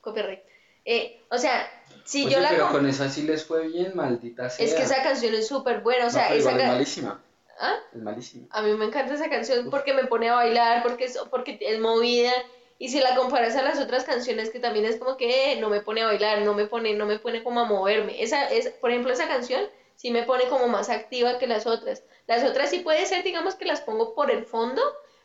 Copyright. 0.00 0.40
Eh, 0.84 1.22
o 1.30 1.38
sea, 1.38 1.68
si 2.04 2.24
Oye, 2.26 2.34
yo 2.34 2.40
la 2.40 2.48
pero 2.50 2.68
con 2.70 2.86
esa 2.88 3.08
sí 3.08 3.22
les 3.22 3.44
fue 3.44 3.68
bien, 3.68 3.94
maldita 3.94 4.50
sea. 4.50 4.64
es 4.66 4.74
que 4.74 4.82
esa 4.82 5.02
canción 5.02 5.34
es 5.34 5.46
súper 5.46 5.80
buena, 5.80 6.04
o 6.04 6.06
No, 6.06 6.10
sea, 6.10 6.28
pero 6.28 6.40
esa 6.40 6.50
es 6.56 6.66
malísima. 6.68 7.22
¿Ah? 7.60 7.74
Es 7.94 8.02
malísima. 8.02 8.46
A 8.50 8.62
mí 8.62 8.72
me 8.74 8.86
encanta 8.86 9.14
esa 9.14 9.28
canción 9.28 9.70
porque 9.70 9.92
me 9.92 10.06
pone 10.06 10.28
a 10.30 10.34
bailar, 10.34 10.82
porque 10.82 11.04
es, 11.04 11.18
porque 11.30 11.58
es 11.60 11.78
movida. 11.78 12.32
Y 12.78 12.88
si 12.88 12.98
la 13.00 13.14
comparas 13.14 13.54
a 13.56 13.62
las 13.62 13.78
otras 13.78 14.04
canciones 14.04 14.50
que 14.50 14.58
también 14.58 14.86
es 14.86 14.96
como 14.96 15.16
que 15.18 15.52
eh, 15.52 15.60
no 15.60 15.68
me 15.68 15.82
pone 15.82 16.00
a 16.00 16.06
bailar, 16.06 16.40
no 16.42 16.54
me 16.54 16.66
pone, 16.66 16.94
no 16.94 17.04
me 17.06 17.18
pone 17.18 17.44
como 17.44 17.60
a 17.60 17.64
moverme. 17.64 18.22
Esa 18.22 18.48
es, 18.50 18.70
por 18.70 18.90
ejemplo, 18.90 19.12
esa 19.12 19.28
canción 19.28 19.62
sí 19.96 20.10
me 20.10 20.22
pone 20.22 20.48
como 20.48 20.66
más 20.66 20.88
activa 20.88 21.38
que 21.38 21.46
las 21.46 21.66
otras. 21.66 22.02
Las 22.26 22.42
otras 22.42 22.70
sí 22.70 22.80
puede 22.80 23.04
ser, 23.04 23.22
digamos 23.22 23.54
que 23.54 23.66
las 23.66 23.82
pongo 23.82 24.14
por 24.14 24.30
el 24.30 24.44
fondo, 24.46 24.80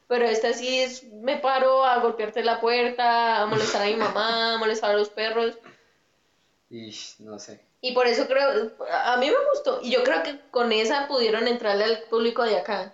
pero 0.07 0.25
esta 0.25 0.53
sí 0.53 0.79
es, 0.79 1.03
me 1.11 1.37
paro 1.37 1.83
a 1.83 1.99
golpearte 1.99 2.43
la 2.43 2.61
puerta, 2.61 3.41
a 3.41 3.45
molestar 3.47 3.83
a 3.83 3.85
mi 3.85 3.95
mamá, 3.95 4.55
a 4.55 4.57
molestar 4.57 4.91
a 4.91 4.97
los 4.97 5.09
perros. 5.09 5.57
Y 6.69 6.93
no 7.19 7.39
sé. 7.39 7.63
Y 7.81 7.93
por 7.93 8.07
eso 8.07 8.27
creo, 8.27 8.71
a 8.91 9.17
mí 9.17 9.27
me 9.27 9.49
gustó. 9.53 9.79
Y 9.81 9.91
yo 9.91 10.03
creo 10.03 10.23
que 10.23 10.39
con 10.51 10.71
esa 10.71 11.07
pudieron 11.07 11.47
entrarle 11.47 11.83
al 11.83 12.03
público 12.09 12.43
de 12.43 12.57
acá. 12.57 12.93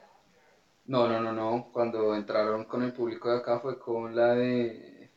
No, 0.85 1.07
no, 1.07 1.21
no, 1.21 1.31
no. 1.31 1.69
Cuando 1.71 2.15
entraron 2.15 2.65
con 2.65 2.83
el 2.83 2.91
público 2.91 3.29
de 3.29 3.37
acá 3.37 3.59
fue 3.59 3.79
con 3.79 4.15
la 4.15 4.33
de. 4.33 5.09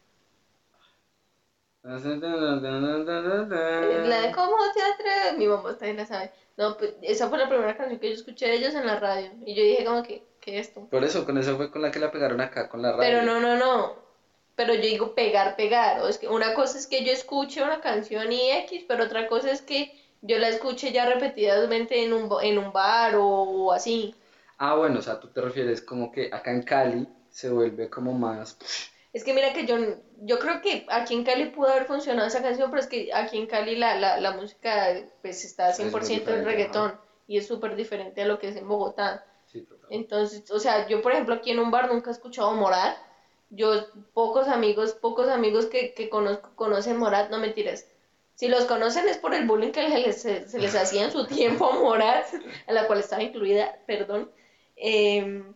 La 1.83 1.99
de 4.21 4.33
¿Cómo 4.33 4.57
te 4.73 4.83
atreves? 4.83 5.39
Mi 5.39 5.47
mamá 5.47 5.77
también 5.77 5.97
la 5.97 6.07
sabe. 6.07 6.33
No, 6.57 6.77
pues, 6.77 6.95
esa 7.03 7.29
fue 7.29 7.39
la 7.39 7.49
primera 7.49 7.77
canción 7.77 7.99
que 7.99 8.09
yo 8.09 8.15
escuché 8.15 8.47
de 8.47 8.55
ellos 8.55 8.75
en 8.75 8.87
la 8.87 9.01
radio. 9.01 9.33
Y 9.45 9.55
yo 9.55 9.63
dije 9.63 9.85
como 9.85 10.03
que, 10.03 10.23
¿qué 10.45 10.59
es 10.59 10.69
esto? 10.69 10.87
Por 10.91 11.05
eso, 11.05 11.25
con 11.25 11.39
eso 11.39 11.57
fue 11.57 11.71
con 11.71 11.81
la 11.81 11.91
que 11.91 11.99
la 11.99 12.11
pegaron 12.11 12.41
acá, 12.41 12.69
con 12.69 12.83
la 12.83 12.93
radio. 12.93 13.01
Pero 13.01 13.23
no, 13.23 13.41
no, 13.41 13.57
no. 13.57 13.95
Pero 14.55 14.75
yo 14.75 14.83
digo 14.83 15.15
pegar, 15.15 15.57
pegar. 15.57 16.01
O 16.03 16.09
es 16.09 16.19
que 16.19 16.29
una 16.29 16.55
cosa 16.55 16.79
es 16.79 16.87
que 16.87 17.05
yo 17.05 17.13
escuche 17.13 17.63
una 17.63 17.81
canción 17.81 18.31
y 18.31 18.51
X, 18.51 18.85
pero 18.87 19.05
otra 19.05 19.27
cosa 19.27 19.51
es 19.51 19.63
que 19.63 19.91
yo 20.21 20.39
la 20.39 20.49
escuche 20.49 20.93
ya 20.93 21.07
repetidamente 21.07 22.05
en 22.05 22.13
un, 22.13 22.31
en 22.43 22.59
un 22.59 22.73
bar 22.73 23.17
o, 23.17 23.27
o 23.27 23.73
así. 23.73 24.15
Ah, 24.59 24.75
bueno, 24.77 25.01
o 25.01 25.03
sea, 25.03 25.19
tú 25.19 25.29
te 25.29 25.41
refieres 25.41 25.83
como 25.83 26.13
que 26.13 26.31
acá 26.33 26.51
en 26.53 26.63
Cali 26.63 27.09
se 27.31 27.51
vuelve 27.51 27.91
como 27.91 28.13
más. 28.13 28.57
Es 29.13 29.25
que 29.25 29.33
mira 29.33 29.53
que 29.53 29.65
yo, 29.65 29.77
yo 30.23 30.39
creo 30.39 30.61
que 30.61 30.87
aquí 30.91 31.15
en 31.15 31.25
Cali 31.25 31.47
pudo 31.47 31.69
haber 31.69 31.87
funcionado 31.87 32.29
esa 32.29 32.43
canción, 32.43 32.71
pero 32.71 32.83
es 32.83 32.89
que 32.89 33.11
aquí 33.13 33.39
en 33.39 33.47
Cali 33.47 33.77
la, 33.77 33.97
la, 33.97 34.21
la 34.21 34.33
música 34.33 34.95
pues 35.23 35.45
está 35.45 35.71
Es 35.71 35.81
muy 35.81 35.89
100% 35.89 36.29
en 36.29 36.45
reggaetón 36.45 37.01
y 37.27 37.39
es 37.39 37.47
súper 37.47 37.77
diferente 37.77 38.23
a 38.23 38.27
lo 38.27 38.39
que 38.39 38.49
es 38.49 38.57
en 38.57 38.69
Bogotá. 38.69 39.25
Sí. 39.89 39.95
Entonces, 39.95 40.51
o 40.51 40.59
sea, 40.59 40.89
yo 40.89 41.03
por 41.03 41.13
ejemplo 41.13 41.35
aquí 41.35 41.51
en 41.51 41.59
un 41.59 41.71
bar 41.71 41.93
nunca 41.93 42.11
he 42.11 42.13
escuchado 42.13 42.53
Morat. 42.53 42.97
Yo, 43.51 43.87
pocos 44.15 44.49
amigos, 44.49 44.93
pocos 44.95 45.29
amigos 45.29 45.67
que, 45.67 45.95
que 45.95 46.09
conozco 46.09 46.51
conocen 46.57 46.97
Morat, 46.97 47.31
no 47.31 47.39
mentiras. 47.39 47.87
Si 48.35 48.49
los 48.49 48.65
conocen 48.65 49.09
es 49.09 49.19
por 49.19 49.33
el 49.33 49.47
bullying 49.47 49.71
que 49.71 49.89
se 49.89 49.99
les, 49.99 50.51
se 50.51 50.59
les 50.59 50.75
hacía 50.75 51.05
en 51.05 51.13
su 51.13 51.27
tiempo 51.29 51.67
a 51.67 51.79
Morat, 51.79 52.27
a 52.67 52.73
la 52.73 52.87
cual 52.87 53.01
estaba 53.01 53.23
incluida, 53.23 53.79
perdón. 53.87 54.31
Em, 54.77 55.55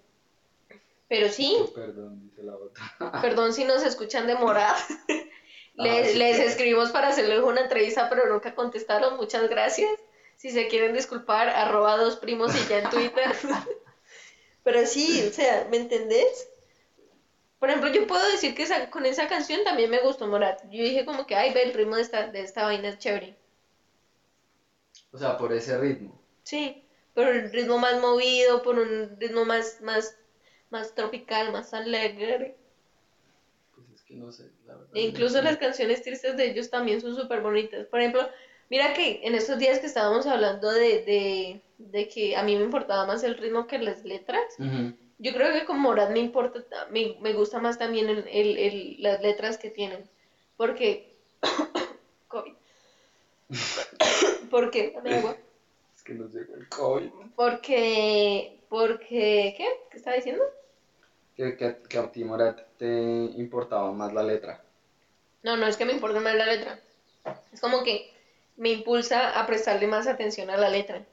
pero 1.09 1.29
sí, 1.31 1.57
Perdón, 1.75 2.21
dice 2.23 2.43
la 2.43 2.55
otra. 2.55 3.21
perdón 3.23 3.53
si 3.53 3.65
nos 3.65 3.83
escuchan 3.83 4.27
de 4.27 4.35
Morat. 4.35 4.77
Les, 5.75 6.11
sí, 6.11 6.19
les 6.19 6.35
claro. 6.35 6.51
escribimos 6.51 6.91
para 6.91 7.07
hacerles 7.07 7.39
una 7.39 7.61
entrevista, 7.61 8.09
pero 8.11 8.27
nunca 8.27 8.53
contestaron. 8.57 9.17
Muchas 9.17 9.49
gracias. 9.49 9.89
Si 10.35 10.51
se 10.51 10.67
quieren 10.67 10.93
disculpar, 10.93 11.49
arroba 11.49 11.97
dos 11.97 12.17
primos 12.17 12.53
y 12.53 12.69
ya 12.69 12.81
en 12.81 12.91
Twitter. 12.91 13.33
Pero 14.69 14.87
sí, 14.87 15.23
o 15.29 15.33
sea, 15.33 15.67
¿me 15.71 15.79
entendés? 15.79 16.49
Por 17.61 17.69
ejemplo, 17.69 17.93
yo 17.93 18.05
puedo 18.09 18.27
decir 18.33 18.53
que 18.53 18.65
esa- 18.65 18.91
con 18.91 19.07
esa 19.07 19.29
canción 19.29 19.63
también 19.63 19.91
me 19.91 20.01
gustó 20.01 20.27
Morat. 20.27 20.59
Yo 20.65 20.83
dije 20.83 21.05
como 21.05 21.25
que, 21.25 21.37
ay, 21.37 21.53
ve, 21.55 21.63
el 21.63 21.73
ritmo 21.73 21.95
de 21.95 22.03
esta, 22.03 22.27
de 22.31 22.43
esta 22.43 22.65
vaina 22.65 22.89
es 22.89 22.99
chévere. 22.99 23.37
O 25.13 25.19
sea, 25.19 25.37
por 25.37 25.53
ese 25.53 25.77
ritmo. 25.79 26.23
Sí, 26.43 26.83
por 27.15 27.29
el 27.29 27.53
ritmo 27.53 27.79
más 27.79 28.01
movido, 28.01 28.61
por 28.63 28.77
un 28.79 29.17
ritmo 29.21 29.45
más, 29.45 29.81
más, 29.81 30.17
más 30.71 30.95
tropical, 30.95 31.53
más 31.53 31.73
alegre. 31.73 32.57
Pues 33.75 33.89
es 33.91 34.03
que 34.03 34.15
no 34.17 34.33
sé, 34.33 34.51
la 34.67 34.75
verdad. 34.75 34.91
E 34.95 35.03
incluso 35.03 35.41
las 35.43 35.57
canciones 35.57 36.03
tristes 36.03 36.37
de 36.37 36.47
ellos 36.51 36.71
también 36.71 37.01
son 37.01 37.15
súper 37.15 37.41
bonitas. 37.41 37.87
Por 37.89 38.01
ejemplo, 38.01 38.29
mira 38.69 38.95
que 38.95 39.21
en 39.23 39.35
estos 39.35 39.59
días 39.59 39.79
que 39.79 39.87
estábamos 39.87 40.27
hablando 40.27 40.71
de, 40.71 41.03
de, 41.05 41.63
de 41.79 42.09
que 42.09 42.37
a 42.37 42.43
mí 42.43 42.57
me 42.57 42.65
importaba 42.65 43.07
más 43.07 43.23
el 43.25 43.37
ritmo 43.37 43.67
que 43.67 43.79
las 43.79 44.05
letras, 44.05 44.43
yo 45.21 45.33
creo 45.33 45.53
que 45.53 45.65
con 45.65 45.81
Morat 45.81 46.11
me 46.11 46.19
importa, 46.21 46.61
me, 46.91 47.17
me 47.21 47.33
gusta 47.33 47.59
más 47.59 47.79
también 47.79 48.09
el, 48.09 48.27
el, 48.29 48.59
el- 48.59 48.97
las 49.01 49.21
letras 49.23 49.59
que 49.59 49.71
tienen. 49.71 50.09
Porque... 50.57 51.13
COVID. 52.29 52.53
Porque... 54.51 54.95
Es 55.97 56.03
que 56.03 56.15
nos 56.15 56.33
llegó 56.33 56.55
el 56.55 56.69
COVID. 56.69 57.11
Porque... 57.37 58.59
Porque... 58.69 59.55
¿Qué? 59.57 59.69
¿Qué 59.91 59.97
estaba 59.97 60.17
diciendo? 60.17 60.43
Que, 61.37 61.57
que, 61.57 61.77
que 61.89 61.99
a 61.99 62.11
ti, 62.11 62.25
Morat, 62.25 62.61
te 62.77 62.87
importaba 62.87 63.93
más 63.93 64.13
la 64.13 64.23
letra. 64.23 64.63
No, 65.43 65.57
no 65.57 65.67
es 65.67 65.77
que 65.77 65.85
me 65.85 65.93
importe 65.93 66.19
más 66.21 66.35
la 66.35 66.47
letra. 66.47 66.81
Es 67.53 67.61
como 67.61 67.83
que 67.85 68.11
me 68.57 68.71
impulsa 68.71 69.39
a 69.41 69.47
prestarle 69.47 69.87
más 69.87 70.07
atención 70.07 70.51
a 70.51 70.57
la 70.57 70.69
letra. 70.69 71.05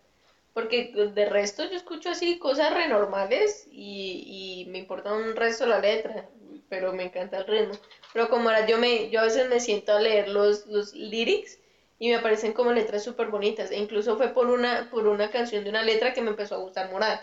Porque 0.56 0.92
de 0.94 1.26
resto 1.26 1.66
yo 1.70 1.78
escucho 1.78 2.10
así 2.12 2.40
cosas 2.40 2.74
renormales 2.74 3.66
y, 3.68 4.64
y 4.66 4.72
me 4.72 4.80
importa 4.80 5.14
un 5.14 5.36
resto 5.36 5.68
la 5.68 5.80
letra, 5.80 6.30
pero 6.70 6.94
me 6.94 7.04
encanta 7.06 7.40
el 7.40 7.48
ritmo. 7.48 7.76
Pero 8.14 8.30
como 8.30 8.50
ahora 8.50 8.66
yo 8.68 8.80
me, 8.80 9.10
yo 9.12 9.20
a 9.22 9.26
veces 9.26 9.48
me 9.50 9.60
siento 9.62 9.94
a 9.94 10.00
leer 10.00 10.30
los, 10.30 10.66
los 10.66 10.94
lyrics 10.94 11.60
y 12.00 12.10
me 12.10 12.20
parecen 12.20 12.54
como 12.54 12.74
letras 12.74 13.04
súper 13.04 13.28
bonitas. 13.30 13.72
E 13.72 13.78
incluso 13.78 14.18
fue 14.18 14.30
por 14.34 14.48
una, 14.50 14.90
por 14.90 15.08
una 15.08 15.30
canción 15.30 15.64
de 15.66 15.70
una 15.72 15.84
letra 15.84 16.14
que 16.14 16.24
me 16.24 16.32
empezó 16.32 16.56
a 16.56 16.60
gustar 16.60 16.90
Morat. 16.90 17.22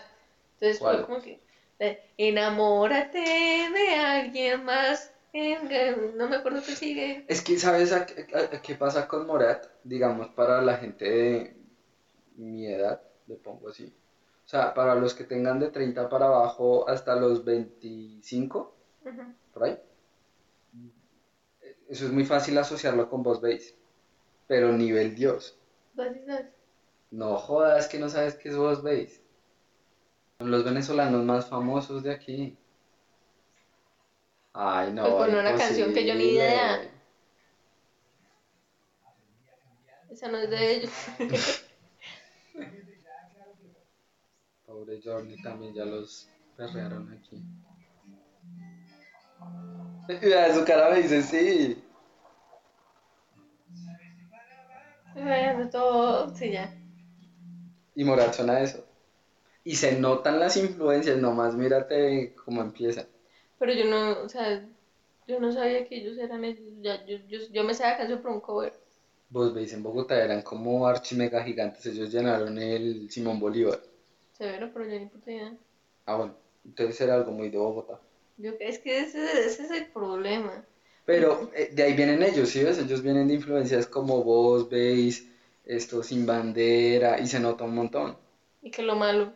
Entonces 0.59 0.79
¿Cuál? 0.79 0.97
fue 0.97 1.05
como 1.05 1.21
que 1.21 1.41
eh, 1.79 1.99
enamórate 2.17 3.19
de 3.19 3.95
alguien 3.95 4.63
más. 4.63 5.11
No 6.15 6.27
me 6.29 6.35
acuerdo 6.37 6.61
qué 6.65 6.75
sigue. 6.75 7.25
Es 7.27 7.41
que, 7.41 7.57
¿sabes 7.57 7.91
a- 7.91 8.05
a 8.51 8.61
qué 8.61 8.75
pasa 8.75 9.07
con 9.07 9.25
Morat? 9.25 9.65
Digamos, 9.83 10.29
para 10.29 10.61
la 10.61 10.77
gente 10.77 11.09
de 11.09 11.55
mi 12.35 12.67
edad, 12.67 13.01
le 13.27 13.35
pongo 13.35 13.69
así. 13.69 13.85
O 14.45 14.47
sea, 14.47 14.73
para 14.73 14.95
los 14.95 15.13
que 15.13 15.23
tengan 15.23 15.59
de 15.59 15.69
30 15.69 16.09
para 16.09 16.25
abajo 16.25 16.87
hasta 16.87 17.15
los 17.15 17.43
25, 17.43 18.75
Ujú. 19.05 19.35
por 19.53 19.63
ahí. 19.63 19.77
Eso 21.87 22.05
es 22.05 22.11
muy 22.11 22.25
fácil 22.25 22.57
asociarlo 22.57 23.09
con 23.09 23.23
voz 23.23 23.39
bass. 23.39 23.73
Pero 24.47 24.71
nivel 24.71 25.15
Dios. 25.15 25.57
No 27.11 27.37
jodas 27.37 27.87
que 27.87 27.99
no 27.99 28.09
sabes 28.09 28.35
qué 28.35 28.49
es 28.49 28.57
voz 28.57 28.83
bass. 28.83 29.21
Son 30.39 30.51
los 30.51 30.63
venezolanos 30.63 31.23
más 31.23 31.47
famosos 31.47 32.03
de 32.03 32.11
aquí. 32.11 32.57
Ay, 34.53 34.91
no. 34.93 35.03
Pues 35.03 35.13
ponle 35.15 35.39
una 35.39 35.55
canción 35.55 35.93
que 35.93 36.05
yo 36.05 36.15
ni 36.15 36.25
idea. 36.25 36.81
Esa 40.09 40.27
no 40.27 40.37
es 40.37 40.49
de 40.49 40.75
ellos. 40.75 40.91
Pobre 44.83 44.99
Journey 45.01 45.41
también 45.41 45.73
ya 45.73 45.85
los 45.85 46.27
perrearon 46.57 47.09
aquí. 47.13 47.41
Mira, 50.21 50.53
su 50.53 50.65
cara 50.65 50.89
me 50.89 51.01
dice 51.01 51.21
sí. 51.21 51.81
Bueno, 55.13 55.69
todo, 55.69 56.35
sí, 56.35 56.51
ya. 56.51 56.75
Y 57.95 58.03
Morat 58.03 58.33
suena 58.33 58.53
a 58.57 58.63
eso. 58.63 58.83
Y 59.63 59.75
se 59.75 59.97
notan 59.97 60.37
las 60.37 60.57
influencias, 60.57 61.17
nomás 61.17 61.55
mírate 61.55 62.35
cómo 62.43 62.61
empieza. 62.61 63.05
Pero 63.59 63.71
yo 63.71 63.85
no, 63.85 64.23
o 64.23 64.27
sea, 64.27 64.67
yo 65.27 65.39
no 65.39 65.53
sabía 65.53 65.87
que 65.87 65.95
ellos 65.95 66.17
eran 66.17 66.43
ellos. 66.43 66.65
Ya, 66.81 67.05
yo, 67.05 67.19
yo, 67.29 67.39
yo 67.53 67.63
me 67.63 67.73
sabía 67.73 67.95
canción 67.95 68.21
por 68.21 68.31
un 68.31 68.41
cover. 68.41 68.73
Vos 69.29 69.53
veis, 69.53 69.71
en 69.71 69.81
Bogotá 69.81 70.21
eran 70.21 70.41
como 70.41 70.85
archimega 70.85 71.41
gigantes, 71.41 71.85
ellos 71.85 72.11
llenaron 72.11 72.57
el 72.57 73.09
Simón 73.09 73.39
Bolívar. 73.39 73.79
Severo, 74.43 74.69
pero 74.73 74.85
yo 74.85 74.99
ni 74.99 75.05
puta 75.05 75.31
idea. 75.31 75.53
Ah, 76.05 76.15
bueno, 76.17 76.35
entonces 76.65 76.99
era 76.99 77.15
algo 77.15 77.31
muy 77.31 77.49
de 77.49 77.57
Bogotá. 77.57 77.97
Yo, 78.37 78.51
es 78.59 78.79
que 78.79 78.99
ese, 78.99 79.23
ese 79.47 79.63
es 79.63 79.71
el 79.71 79.85
problema. 79.87 80.65
Pero 81.05 81.49
eh, 81.55 81.69
de 81.71 81.83
ahí 81.83 81.93
vienen 81.93 82.21
ellos, 82.21 82.49
¿sí 82.49 82.61
ves? 82.61 82.77
Ellos 82.77 83.01
vienen 83.01 83.29
de 83.29 83.35
influencias 83.35 83.87
como 83.87 84.21
vos 84.21 84.69
veis, 84.69 85.25
esto 85.63 86.03
sin 86.03 86.25
bandera, 86.25 87.21
y 87.21 87.27
se 87.27 87.39
nota 87.39 87.63
un 87.63 87.75
montón. 87.75 88.17
Y 88.61 88.69
que 88.69 88.83
lo 88.83 88.97
malo. 88.97 89.31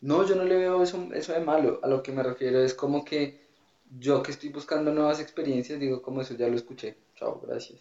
No, 0.00 0.26
yo 0.26 0.34
no 0.34 0.42
le 0.42 0.56
veo 0.56 0.82
eso, 0.82 1.08
eso 1.14 1.32
de 1.32 1.40
malo. 1.40 1.78
A 1.84 1.86
lo 1.86 2.02
que 2.02 2.10
me 2.10 2.24
refiero 2.24 2.60
es 2.64 2.74
como 2.74 3.04
que 3.04 3.38
yo 4.00 4.24
que 4.24 4.32
estoy 4.32 4.48
buscando 4.48 4.90
nuevas 4.92 5.20
experiencias, 5.20 5.78
digo 5.78 6.02
como 6.02 6.20
eso 6.20 6.34
ya 6.34 6.48
lo 6.48 6.56
escuché. 6.56 6.96
Chao, 7.14 7.40
gracias. 7.46 7.80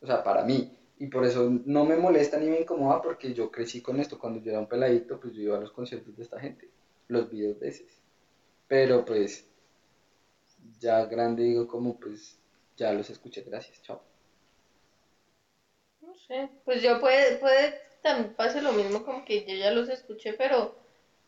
O 0.00 0.06
sea, 0.06 0.22
para 0.24 0.42
mí. 0.44 0.72
Y 0.98 1.08
por 1.08 1.24
eso 1.26 1.50
no 1.64 1.84
me 1.84 1.96
molesta 1.96 2.38
ni 2.38 2.48
me 2.48 2.60
incomoda 2.60 3.02
porque 3.02 3.34
yo 3.34 3.50
crecí 3.50 3.82
con 3.82 4.00
esto. 4.00 4.18
Cuando 4.18 4.40
yo 4.40 4.50
era 4.50 4.60
un 4.60 4.66
peladito, 4.68 5.18
pues 5.20 5.34
yo 5.34 5.42
iba 5.42 5.56
a 5.58 5.60
los 5.60 5.72
conciertos 5.72 6.16
de 6.16 6.22
esta 6.22 6.40
gente. 6.40 6.70
Los 7.08 7.30
vi 7.30 7.42
dos 7.42 7.58
veces. 7.58 8.02
Pero 8.68 9.04
pues 9.04 9.46
ya 10.80 11.04
grande 11.06 11.44
digo 11.44 11.66
como 11.66 11.98
pues 11.98 12.38
ya 12.76 12.92
los 12.92 13.10
escuché, 13.10 13.42
gracias, 13.42 13.80
chao. 13.82 14.00
No 16.00 16.14
sé, 16.16 16.50
pues 16.64 16.82
yo 16.82 17.00
puede, 17.00 17.36
puede 17.38 17.74
también 18.02 18.34
pase 18.34 18.62
lo 18.62 18.72
mismo 18.72 19.04
como 19.04 19.24
que 19.24 19.44
yo 19.44 19.54
ya 19.56 19.70
los 19.70 19.88
escuché, 19.88 20.34
pero 20.34 20.74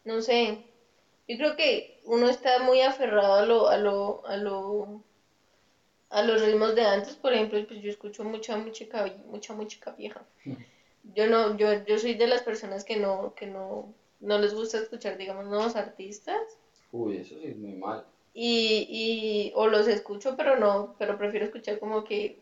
no 0.04 0.20
sé. 0.22 0.64
Yo 1.28 1.36
creo 1.36 1.56
que 1.56 1.98
uno 2.04 2.28
está 2.28 2.58
muy 2.60 2.80
aferrado 2.80 3.34
a 3.34 3.42
lo, 3.46 3.68
a 3.68 3.76
lo, 3.78 4.26
a 4.26 4.36
lo, 4.36 5.04
a 6.10 6.22
los 6.22 6.42
ritmos 6.42 6.74
de 6.74 6.82
antes, 6.82 7.16
por 7.16 7.32
ejemplo, 7.32 7.62
pues 7.66 7.82
yo 7.82 7.90
escucho 7.90 8.24
mucha 8.24 8.56
música, 8.56 9.12
mucha 9.26 9.54
música 9.54 9.92
vieja. 9.92 10.24
Yo 11.14 11.26
no, 11.26 11.56
yo, 11.56 11.84
yo 11.84 11.98
soy 11.98 12.14
de 12.14 12.26
las 12.26 12.42
personas 12.42 12.84
que 12.84 12.96
no, 12.96 13.34
que 13.34 13.46
no, 13.46 13.92
no 14.20 14.38
les 14.38 14.54
gusta 14.54 14.78
escuchar, 14.78 15.16
digamos, 15.16 15.46
nuevos 15.46 15.76
artistas. 15.76 16.40
Uy, 16.92 17.18
eso 17.18 17.34
sí 17.38 17.46
es 17.46 17.56
muy 17.56 17.72
mal. 17.72 18.04
Y, 18.32 18.86
y, 18.88 19.52
o 19.54 19.66
los 19.66 19.86
escucho, 19.88 20.36
pero 20.36 20.56
no, 20.56 20.94
pero 20.98 21.18
prefiero 21.18 21.46
escuchar 21.46 21.78
como 21.78 22.04
que 22.04 22.38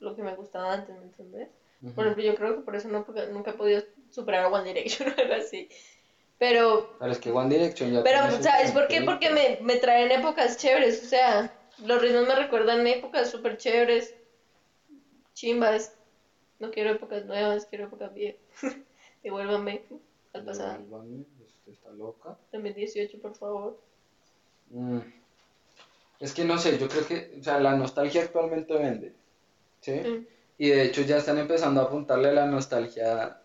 lo 0.00 0.16
que 0.16 0.22
me 0.22 0.34
gustaba 0.34 0.72
antes, 0.72 0.96
¿me 0.96 1.04
entiendes? 1.04 1.48
Por 1.94 2.06
ejemplo, 2.06 2.24
yo 2.24 2.34
creo 2.34 2.56
que 2.56 2.62
por 2.62 2.76
eso 2.76 2.88
no, 2.88 3.04
nunca 3.30 3.50
he 3.50 3.54
podido 3.54 3.82
superar 4.10 4.44
a 4.44 4.48
One 4.48 4.72
Direction 4.72 5.08
o 5.16 5.20
algo 5.20 5.34
así. 5.34 5.68
Pero, 6.38 6.88
Pero 6.98 7.12
es 7.12 7.18
que 7.18 7.30
One 7.30 7.54
Direction 7.54 7.92
ya 7.92 8.02
pero 8.02 8.30
¿sabes 8.42 8.72
por 8.72 8.88
qué? 8.88 9.02
Porque 9.02 9.30
me, 9.30 9.58
me 9.62 9.76
traen 9.76 10.10
épocas 10.10 10.56
chéveres, 10.56 11.02
o 11.04 11.06
sea, 11.06 11.54
los 11.78 12.02
ritmos 12.02 12.26
me 12.26 12.34
recuerdan 12.34 12.86
épocas 12.86 13.30
súper 13.30 13.56
chéveres, 13.56 14.14
chimbas. 15.34 15.94
No 16.58 16.70
quiero 16.70 16.90
épocas 16.90 17.24
nuevas, 17.24 17.66
quiero 17.66 17.86
épocas 17.86 18.14
viejas. 18.14 18.40
Devuélvanme 19.22 19.82
al 20.32 20.44
pasado. 20.44 20.78
Devuélvame, 20.78 21.24
usted 21.46 21.72
está 21.72 21.90
loca. 21.90 22.38
2018, 22.52 23.18
por 23.20 23.34
favor. 23.34 23.78
Mm. 24.70 25.00
Es 26.20 26.32
que 26.32 26.44
no 26.44 26.58
sé, 26.58 26.78
yo 26.78 26.88
creo 26.88 27.06
que, 27.06 27.36
o 27.40 27.42
sea, 27.42 27.58
la 27.60 27.76
nostalgia 27.76 28.22
actualmente 28.22 28.74
vende, 28.74 29.14
¿sí? 29.80 29.92
Mm. 29.92 30.26
Y 30.58 30.68
de 30.68 30.84
hecho 30.84 31.02
ya 31.02 31.16
están 31.16 31.38
empezando 31.38 31.80
a 31.80 31.84
apuntarle 31.84 32.32
la 32.32 32.46
nostalgia. 32.46 33.40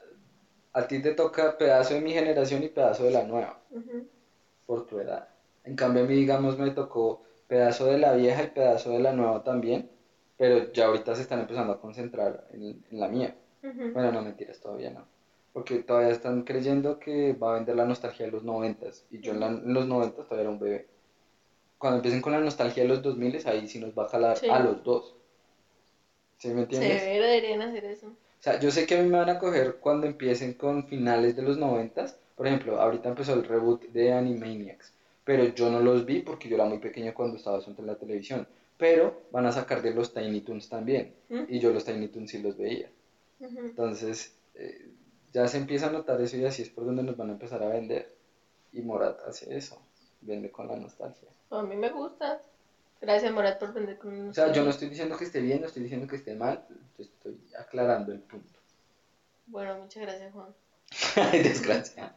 A 0.72 0.88
ti 0.88 1.02
te 1.02 1.14
toca 1.14 1.58
pedazo 1.58 1.96
de 1.96 2.02
mi 2.02 2.14
generación 2.14 2.64
y 2.64 2.70
pedazo 2.70 3.06
de 3.06 3.12
la 3.12 3.24
nueva, 3.24 3.60
por 4.68 4.86
tu 4.86 5.00
edad. 5.00 5.28
En 5.64 5.76
cambio 5.76 6.04
a 6.04 6.06
mí, 6.06 6.14
digamos, 6.14 6.58
me 6.60 6.70
tocó 6.72 7.24
pedazo 7.50 7.88
de 7.88 7.98
la 7.98 8.14
vieja 8.14 8.44
y 8.44 8.48
pedazo 8.52 8.92
de 8.92 9.00
la 9.00 9.12
nueva 9.12 9.44
también, 9.44 9.92
pero 10.38 10.72
ya 10.72 10.86
ahorita 10.86 11.16
se 11.16 11.24
están 11.24 11.42
empezando 11.42 11.74
a 11.74 11.82
concentrar 11.82 12.46
en, 12.52 12.86
en 12.90 13.00
la 13.02 13.10
mía. 13.10 13.36
Ujú. 13.64 13.92
Bueno, 13.94 14.14
no 14.14 14.22
mentiras, 14.22 14.62
todavía 14.62 14.92
no. 14.92 15.06
Porque 15.52 15.80
todavía 15.84 16.12
están 16.12 16.44
creyendo 16.44 17.00
que 17.00 17.34
va 17.34 17.52
a 17.52 17.56
vender 17.56 17.76
la 17.76 17.86
nostalgia 17.86 18.26
de 18.28 18.32
los 18.32 18.44
noventas. 18.46 19.06
Y 19.10 19.20
yo 19.20 19.34
en, 19.34 19.42
la- 19.42 19.48
en 19.48 19.74
los 19.74 19.88
noventas 19.88 20.26
todavía 20.28 20.44
era 20.44 20.52
un 20.52 20.60
bebé. 20.60 20.88
Cuando 21.78 21.98
empiecen 21.98 22.22
con 22.22 22.34
la 22.34 22.40
nostalgia 22.40 22.84
de 22.84 22.90
los 22.90 23.02
2000, 23.02 23.46
ahí 23.48 23.68
sí 23.68 23.80
nos 23.80 23.92
va 23.98 24.04
a 24.06 24.10
jalar 24.10 24.38
Sí. 24.38 24.48
a 24.50 24.60
los 24.60 24.84
dos. 24.84 25.16
¿Sí 26.38 26.50
me 26.50 26.62
entiendes? 26.62 27.02
Severo 27.02 27.26
deberían 27.26 27.62
hacer 27.62 27.86
eso. 27.86 28.08
O 28.08 28.42
sea, 28.42 28.60
yo 28.60 28.72
sé 28.72 28.86
que 28.86 28.98
a 28.98 29.02
mí 29.02 29.10
me 29.10 29.18
van 29.18 29.30
a 29.30 29.40
coger 29.40 29.78
cuando 29.80 30.08
empiecen 30.08 30.54
con 30.54 30.88
finales 30.88 31.36
de 31.36 31.42
los 31.42 31.58
noventas. 31.58 32.18
Por 32.36 32.48
ejemplo, 32.48 32.80
ahorita 32.80 33.10
empezó 33.10 33.34
el 33.34 33.44
reboot 33.44 33.84
de 33.90 34.14
Animaniacs. 34.14 34.94
Pero 35.30 35.44
yo 35.54 35.70
no 35.70 35.80
los 35.80 36.08
vi 36.08 36.24
porque 36.24 36.50
yo 36.50 36.56
era 36.56 36.66
muy 36.66 36.80
pequeño 36.80 37.14
cuando 37.14 37.38
estaba 37.38 37.60
en 37.60 37.86
la 37.86 37.94
televisión. 37.94 38.48
Pero 38.80 39.28
van 39.30 39.46
a 39.46 39.52
sacar 39.52 39.84
de 39.84 39.94
los 39.94 40.12
Tiny 40.12 40.42
Toons 40.42 40.70
también. 40.70 41.14
¿Mm? 41.30 41.44
Y 41.50 41.60
yo 41.60 41.72
los 41.72 41.86
Tiny 41.86 42.08
Toons 42.08 42.32
sí 42.32 42.40
los 42.40 42.58
veía. 42.58 42.90
Entonces, 43.40 44.34
eh, 44.56 44.90
ya 45.32 45.48
se 45.48 45.58
empieza 45.58 45.86
a 45.86 45.92
notar 45.92 46.20
eso 46.20 46.36
y 46.36 46.46
así 46.46 46.64
es 46.64 46.70
por 46.70 46.84
donde 46.84 47.04
nos 47.04 47.16
van 47.16 47.30
a 47.30 47.34
empezar 47.34 47.62
a 47.62 47.68
vender. 47.68 48.12
Y 48.74 48.82
Morat 48.82 49.20
hace 49.28 49.56
eso, 49.56 49.80
vende 50.22 50.50
con 50.50 50.68
la 50.68 50.78
nostalgia. 50.78 51.30
A 51.52 51.62
mí 51.62 51.76
me 51.76 51.92
gusta. 51.92 52.42
Gracias, 53.00 53.32
Morat, 53.32 53.60
por 53.60 53.72
vender 53.72 54.00
con 54.00 54.30
O 54.30 54.34
sea, 54.34 54.52
yo 54.52 54.64
no 54.64 54.72
estoy 54.72 54.90
diciendo 54.90 55.16
que 55.16 55.26
esté 55.26 55.42
bien, 55.42 55.62
no 55.62 55.68
estoy 55.68 55.84
diciendo 55.84 56.08
que 56.08 56.16
esté 56.16 56.34
mal, 56.34 56.66
yo 56.98 57.04
estoy 57.04 57.40
aclarando 57.56 58.12
el 58.14 58.22
punto. 58.22 58.60
Bueno, 59.46 59.78
muchas 59.78 60.02
gracias, 60.02 60.34
Juan. 60.34 60.56
Ay, 61.32 61.44
desgracia. 61.44 62.16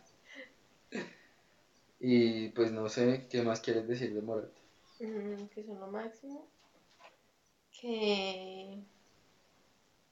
Y 2.03 2.51
pues 2.51 2.71
no 2.71 2.87
sé, 2.91 3.27
¿qué 3.31 3.41
más 3.43 3.61
quieres 3.63 3.89
decir 3.89 4.13
de 4.13 4.21
Morat? 4.21 4.51
Mm, 5.01 5.49
que 5.51 5.63
son 5.65 5.81
lo 5.81 5.89
máximo. 5.89 6.49
Que, 7.73 8.79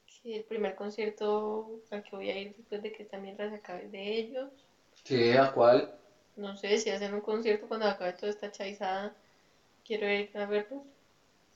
que 0.05 0.35
el 0.37 0.43
primer 0.43 0.75
concierto 0.75 1.81
al 1.89 2.03
que 2.03 2.15
voy 2.15 2.29
a 2.29 2.37
ir 2.39 2.55
después 2.55 2.83
de 2.83 2.91
que 2.91 3.03
también 3.05 3.35
las 3.37 3.51
acabe 3.51 3.87
de 3.89 4.19
ellos. 4.19 4.51
¿Qué? 5.03 5.37
¿A 5.37 5.51
cuál? 5.51 5.91
No 6.35 6.57
sé 6.57 6.77
si 6.77 6.89
hacen 6.89 7.13
un 7.13 7.21
concierto 7.21 7.69
cuando 7.69 7.85
acabe 7.85 8.11
toda 8.11 8.31
esta 8.31 8.51
chaizada. 8.51 9.15
Quiero 9.85 10.09
ir 10.11 10.29
a 10.37 10.45
verlos. 10.45 10.83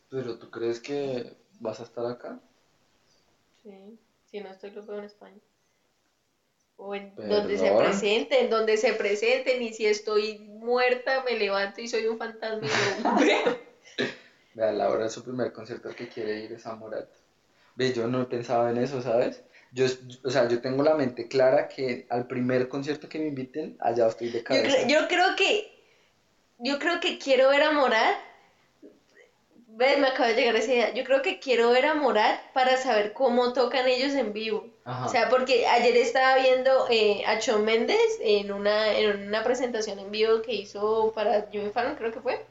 ¿Pero 0.10 0.36
tú 0.40 0.50
crees 0.50 0.80
que 0.80 1.38
vas 1.60 1.80
a 1.80 1.84
estar 1.84 2.06
acá? 2.08 2.42
Sí. 3.64 4.00
Si 4.26 4.40
no 4.40 4.50
estoy, 4.50 4.70
los 4.72 4.86
veo 4.86 5.00
en 5.00 5.06
España. 5.06 5.42
O 6.78 6.94
en 6.94 7.16
donde 7.16 7.58
se 7.58 7.72
presenten, 7.72 8.50
donde 8.50 8.78
se 8.78 8.94
presenten. 8.94 9.62
Y 9.62 9.74
si 9.74 9.86
estoy 9.86 10.40
muerta, 10.40 11.24
me 11.24 11.36
levanto 11.36 11.82
y 11.82 11.88
soy 11.88 12.06
un 12.08 12.18
fantasma 12.18 12.68
y 12.68 13.26
veo. 13.26 13.60
Vea, 14.54 14.72
Laura, 14.72 15.10
su 15.10 15.22
primer 15.24 15.52
concierto 15.52 15.90
al 15.90 15.96
que 15.96 16.08
quiere 16.08 16.40
ir 16.40 16.54
es 16.54 16.66
a 16.66 16.76
Morat. 16.76 17.10
Ve, 17.76 17.92
yo 17.92 18.08
no 18.08 18.28
pensaba 18.30 18.70
en 18.70 18.78
eso, 18.78 19.02
¿sabes? 19.02 19.44
Yo, 19.72 19.86
o 20.24 20.30
sea, 20.30 20.48
yo 20.48 20.62
tengo 20.62 20.82
la 20.82 20.94
mente 20.96 21.28
clara 21.28 21.68
que 21.68 22.06
al 22.10 22.26
primer 22.26 22.70
concierto 22.70 23.10
que 23.10 23.20
me 23.20 23.28
inviten, 23.28 23.76
allá 23.82 24.08
estoy 24.08 24.30
de 24.30 24.40
Yo, 24.40 24.44
cabeza. 24.46 24.78
cre- 24.78 24.90
yo 24.90 25.08
creo 25.10 25.36
que 25.36 25.72
yo 26.60 26.80
creo 26.80 27.02
que 27.02 27.18
quiero 27.20 27.50
ver 27.50 27.64
a 27.64 27.72
Morat. 27.72 28.16
Ves, 29.78 29.98
me 30.00 30.08
acaba 30.08 30.30
de 30.30 30.36
llegar 30.36 30.56
esa 30.56 30.72
idea. 30.72 30.94
Yo 30.94 31.04
creo 31.04 31.22
que 31.22 31.38
quiero 31.40 31.70
ver 31.72 31.86
a 31.86 31.96
Morat 31.96 32.40
para 32.54 32.78
saber 32.78 33.12
cómo 33.12 33.52
tocan 33.52 33.86
ellos 33.90 34.14
en 34.14 34.32
vivo. 34.32 34.68
Ajá. 34.86 35.06
O 35.06 35.10
sea, 35.10 35.28
porque 35.28 35.68
ayer 35.68 35.98
estaba 35.98 36.38
viendo 36.38 36.88
eh, 36.90 37.24
a 37.28 37.40
Shawn 37.42 37.66
Mendes 37.66 38.18
en 38.22 38.54
una, 38.54 38.98
en 38.98 39.28
una 39.28 39.44
presentación 39.44 40.00
en 40.00 40.12
vivo 40.12 40.42
que 40.42 40.54
hizo 40.54 41.12
para 41.14 41.50
Jimmy 41.52 41.72
Fallon, 41.72 41.96
creo 41.96 42.14
que 42.14 42.22
fue. 42.22 42.46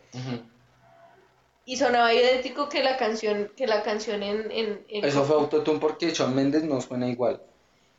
Y 1.65 1.79
sonaba 1.79 2.13
idéntico 2.13 2.69
que 2.69 2.83
la 2.83 2.99
canción, 2.99 3.51
que 3.57 3.67
la 3.67 3.83
canción 3.83 4.23
en, 4.23 4.51
en, 4.51 4.85
en, 4.89 5.05
Eso 5.07 5.25
fue 5.25 5.37
autotune 5.37 5.79
porque 5.79 6.11
Shawn 6.11 6.35
Mendes 6.35 6.63
no 6.65 6.79
suena 6.83 7.09
igual. 7.09 7.41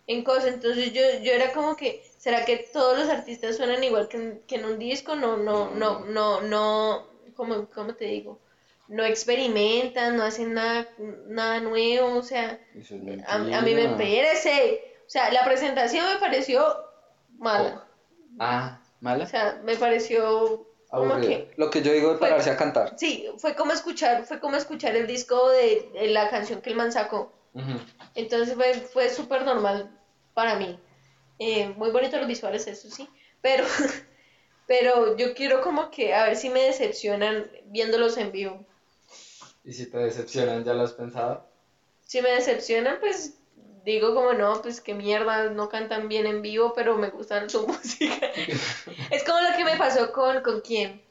en 0.05 0.23
cosa. 0.23 0.49
Entonces 0.49 0.93
yo, 0.93 1.01
yo 1.23 1.31
era 1.31 1.51
como 1.51 1.75
que, 1.75 2.03
¿será 2.19 2.45
que 2.45 2.57
todos 2.71 2.99
los 2.99 3.09
artistas 3.09 3.57
suenan 3.57 3.83
igual 3.83 4.07
que 4.07 4.17
en, 4.17 4.41
que 4.45 4.57
en 4.57 4.65
un 4.65 4.77
disco? 4.77 5.15
No, 5.15 5.35
no, 5.37 5.71
no, 5.71 6.01
no, 6.05 6.41
no, 6.41 7.07
¿cómo, 7.35 7.67
cómo 7.73 7.95
te 7.95 8.05
digo? 8.05 8.37
No 8.87 9.03
experimentan, 9.03 10.15
no 10.15 10.23
hacen 10.23 10.53
nada, 10.53 10.87
nada 11.27 11.59
nuevo, 11.59 12.17
o 12.17 12.21
sea, 12.21 12.59
Eso 12.75 12.95
es 12.95 13.23
a, 13.27 13.35
a 13.35 13.61
mí 13.61 13.73
me 13.73 13.89
perece. 13.89 14.83
O 15.07 15.09
sea, 15.09 15.31
la 15.31 15.43
presentación 15.43 16.05
me 16.13 16.19
pareció 16.19 16.63
mala. 17.37 17.87
Ah, 18.39 18.79
O 18.81 19.03
mala. 19.03 19.25
sea, 19.25 19.61
me 19.63 19.75
pareció 19.75 20.67
como 20.89 21.19
que 21.19 21.49
Lo 21.57 21.69
que 21.69 21.81
yo 21.81 21.91
digo 21.93 22.11
de 22.13 22.17
Fue- 22.19 22.29
pararse 22.29 22.49
a 22.51 22.57
cantar. 22.57 22.93
sí, 22.97 23.27
fue 23.37 23.55
como 23.55 23.71
escuchar, 23.73 24.25
fue 24.25 24.39
como 24.39 24.55
escuchar 24.55 24.95
el 24.95 25.07
disco 25.07 25.49
de, 25.49 25.89
de 25.93 26.07
la 26.09 26.29
canción 26.29 26.61
que 26.61 26.69
el 26.69 26.75
man 26.75 26.91
sacó. 26.91 27.31
Entonces 28.15 28.55
fue, 28.55 28.73
fue 28.73 29.09
súper 29.09 29.43
normal 29.45 29.89
para 30.33 30.55
mí. 30.55 30.79
Eh, 31.39 31.69
muy 31.77 31.89
bonitos 31.91 32.19
los 32.19 32.27
visuales, 32.27 32.67
eso 32.67 32.89
sí. 32.89 33.09
Pero, 33.41 33.65
pero 34.67 35.15
yo 35.17 35.33
quiero 35.33 35.61
como 35.61 35.89
que 35.91 36.13
a 36.13 36.23
ver 36.25 36.35
si 36.35 36.49
me 36.49 36.61
decepcionan 36.61 37.49
viéndolos 37.65 38.17
en 38.17 38.31
vivo. 38.31 38.65
Y 39.65 39.73
si 39.73 39.87
te 39.89 39.97
decepcionan, 39.97 40.63
¿ya 40.63 40.73
lo 40.73 40.83
has 40.83 40.93
pensado? 40.93 41.43
Si 42.05 42.21
me 42.21 42.29
decepcionan, 42.29 42.99
pues 43.01 43.35
digo 43.83 44.13
como 44.13 44.33
no, 44.33 44.61
pues 44.61 44.79
qué 44.81 44.93
mierda, 44.93 45.49
no 45.49 45.67
cantan 45.67 46.07
bien 46.07 46.25
en 46.25 46.41
vivo, 46.41 46.71
pero 46.73 46.95
me 46.97 47.09
gusta 47.09 47.47
su 47.49 47.67
música. 47.67 48.31
es 49.11 49.23
como 49.25 49.39
lo 49.41 49.55
que 49.57 49.65
me 49.65 49.77
pasó 49.77 50.11
con, 50.11 50.41
¿con 50.41 50.61
quién? 50.61 51.01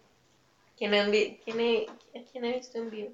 ¿Quién, 0.76 0.94
han 0.94 1.10
vi- 1.10 1.38
quién 1.44 1.60
he, 1.60 1.86
¿A 1.88 2.22
quién 2.32 2.44
he 2.46 2.52
visto 2.54 2.78
en 2.78 2.90
vivo? 2.90 3.12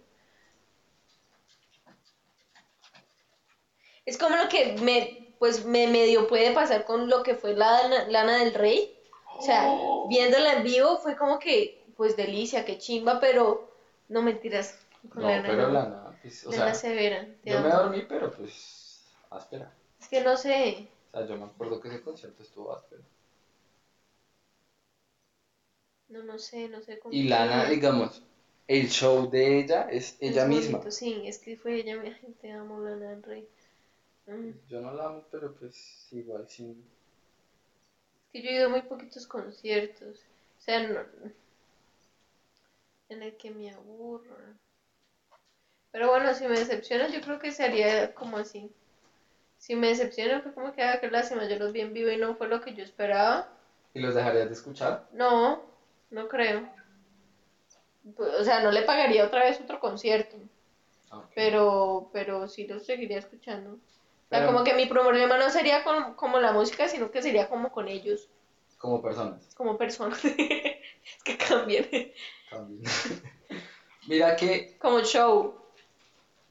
Es 4.05 4.19
como 4.19 4.37
lo 4.37 4.49
que 4.49 4.75
me, 4.83 5.35
pues 5.39 5.65
me 5.65 5.87
medio 5.87 6.27
puede 6.27 6.53
pasar 6.53 6.85
con 6.85 7.09
lo 7.09 7.23
que 7.23 7.35
fue 7.35 7.55
Lana, 7.55 8.07
Lana 8.09 8.39
del 8.39 8.53
Rey. 8.55 8.91
O 9.39 9.43
sea, 9.43 9.67
viéndola 10.11 10.55
en 10.55 10.63
vivo 10.65 10.99
fue 10.99 11.17
como 11.17 11.39
que, 11.39 11.79
pues 11.97 12.17
delicia, 12.17 12.65
qué 12.65 12.77
chimba, 12.77 13.21
pero 13.21 13.67
no 14.09 14.23
mentiras. 14.23 14.75
Con 15.09 15.23
No, 15.23 15.29
pero 15.45 15.69
no. 15.69 15.73
Lana, 15.73 16.19
pues, 16.21 16.45
o 16.47 16.53
sea, 16.53 16.75
Severa, 16.75 17.27
yo 17.45 17.61
me 17.61 17.69
dormí, 17.71 18.03
pero 18.09 18.31
pues, 18.31 19.03
áspera. 19.31 19.73
Es 20.01 20.09
que 20.09 20.21
no 20.23 20.37
sé. 20.37 20.89
O 21.13 21.19
sea, 21.19 21.27
yo 21.27 21.37
me 21.37 21.45
acuerdo 21.45 21.81
que 21.81 21.89
ese 21.89 22.03
concierto 22.03 22.43
estuvo 22.43 22.73
áspero. 22.75 23.03
No, 26.09 26.23
no 26.23 26.39
sé, 26.39 26.69
no 26.69 26.83
sé 26.83 26.99
cómo. 26.99 27.15
Y 27.15 27.23
Lana, 27.29 27.65
digamos, 27.69 28.23
el 28.67 28.89
show 28.89 29.29
de 29.31 29.61
ella 29.61 29.83
es 29.91 30.17
ella 30.21 30.45
Es 30.45 30.49
misma. 30.49 30.79
bonito, 30.79 30.91
sí, 30.91 31.23
es 31.25 31.39
que 31.39 31.57
fue 31.57 31.77
ella, 31.81 31.97
mi 31.97 32.11
gente, 32.13 32.53
amo 32.53 32.81
Lana 32.81 33.11
del 33.11 33.23
Rey. 33.23 33.49
Mm, 34.27 34.53
Yo 34.69 34.81
no 34.81 34.93
la 34.93 35.07
amo, 35.07 35.25
pero 35.31 35.55
pues 35.55 36.09
igual 36.13 36.47
sí. 36.49 36.75
Es 38.25 38.31
que 38.33 38.43
yo 38.43 38.49
he 38.49 38.55
ido 38.55 38.67
a 38.67 38.71
muy 38.71 38.81
poquitos 38.83 39.27
conciertos. 39.27 40.21
O 40.59 40.63
sea, 40.63 40.89
no, 40.89 41.01
en 43.11 43.23
el 43.23 43.37
que 43.37 43.51
me 43.51 43.71
aburro. 43.71 44.57
Pero 45.93 46.09
bueno, 46.09 46.35
si 46.35 46.47
me 46.47 46.59
decepciona, 46.59 47.09
yo 47.09 47.21
creo 47.21 47.39
que 47.39 47.53
sería 47.53 48.15
como 48.15 48.39
así. 48.39 48.71
Si 49.59 49.75
me 49.75 49.89
decepciona, 49.89 50.41
fue 50.41 50.55
como 50.55 50.73
que, 50.73 50.83
ah, 50.83 50.99
qué 51.01 51.11
lástima, 51.11 51.47
yo 51.47 51.59
los 51.59 51.73
vi 51.73 51.81
en 51.81 51.93
vivo 51.93 52.11
y 52.11 52.17
no 52.17 52.35
fue 52.37 52.49
lo 52.49 52.61
que 52.61 52.75
yo 52.75 52.83
esperaba. 52.83 53.49
¿Y 53.93 54.01
los 54.01 54.15
dejarías 54.15 54.47
de 54.47 54.55
escuchar? 54.55 55.07
No, 55.13 55.63
no 56.11 56.29
creo. 56.29 56.69
Pues, 58.17 58.35
O 58.41 58.45
sea, 58.45 58.61
no 58.61 58.71
le 58.71 58.83
pagaría 58.83 59.25
otra 59.25 59.45
vez 59.45 59.61
otro 59.61 59.81
concierto. 59.81 60.37
Pero 61.35 62.09
pero 62.13 62.47
sí 62.49 62.67
los 62.69 62.87
seguiría 62.87 63.19
escuchando. 63.19 63.73
O 63.73 63.79
sea, 64.31 64.47
como 64.47 64.63
que 64.63 64.75
mi 64.75 64.87
problema 64.87 65.37
no 65.37 65.51
sería 65.51 65.83
con, 65.83 66.15
como 66.15 66.39
la 66.39 66.53
música, 66.53 66.87
sino 66.89 67.11
que 67.11 67.21
sería 67.21 67.49
como 67.49 67.73
con 67.73 67.89
ellos, 67.89 68.29
Como 68.79 69.03
personas. 69.03 69.53
como 69.57 69.77
personas. 69.77 70.25
es 70.25 71.23
que 71.25 71.37
cambian. 71.37 71.85
También. 72.49 72.85
Mira 74.09 74.37
que 74.37 74.79
como 74.79 75.01
show. 75.01 75.57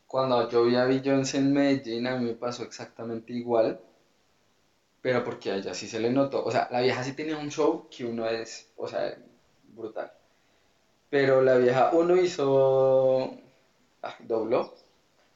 Cuando 0.10 0.50
yo 0.50 0.66
vi 0.66 0.76
a 0.76 0.86
Beyoncé 0.86 1.38
en 1.38 1.54
Medellín, 1.54 2.08
a 2.08 2.18
mí 2.18 2.26
me 2.26 2.34
pasó 2.36 2.64
exactamente 2.64 3.32
igual. 3.34 3.80
Pero 5.02 5.24
porque 5.24 5.52
a 5.52 5.56
ella 5.56 5.74
sí 5.74 5.88
se 5.88 6.00
le 6.00 6.10
notó. 6.10 6.44
O 6.44 6.52
sea, 6.52 6.68
la 6.72 6.82
vieja 6.82 7.04
sí 7.04 7.14
tenía 7.14 7.38
un 7.38 7.50
show 7.50 7.88
que 7.90 8.06
uno 8.06 8.28
es, 8.28 8.68
o 8.76 8.88
sea, 8.88 9.16
brutal. 9.76 10.12
Pero 11.10 11.42
la 11.42 11.56
vieja, 11.58 11.92
uno 11.94 12.16
hizo. 12.18 13.32
ah, 14.04 14.16
dobló. 14.20 14.74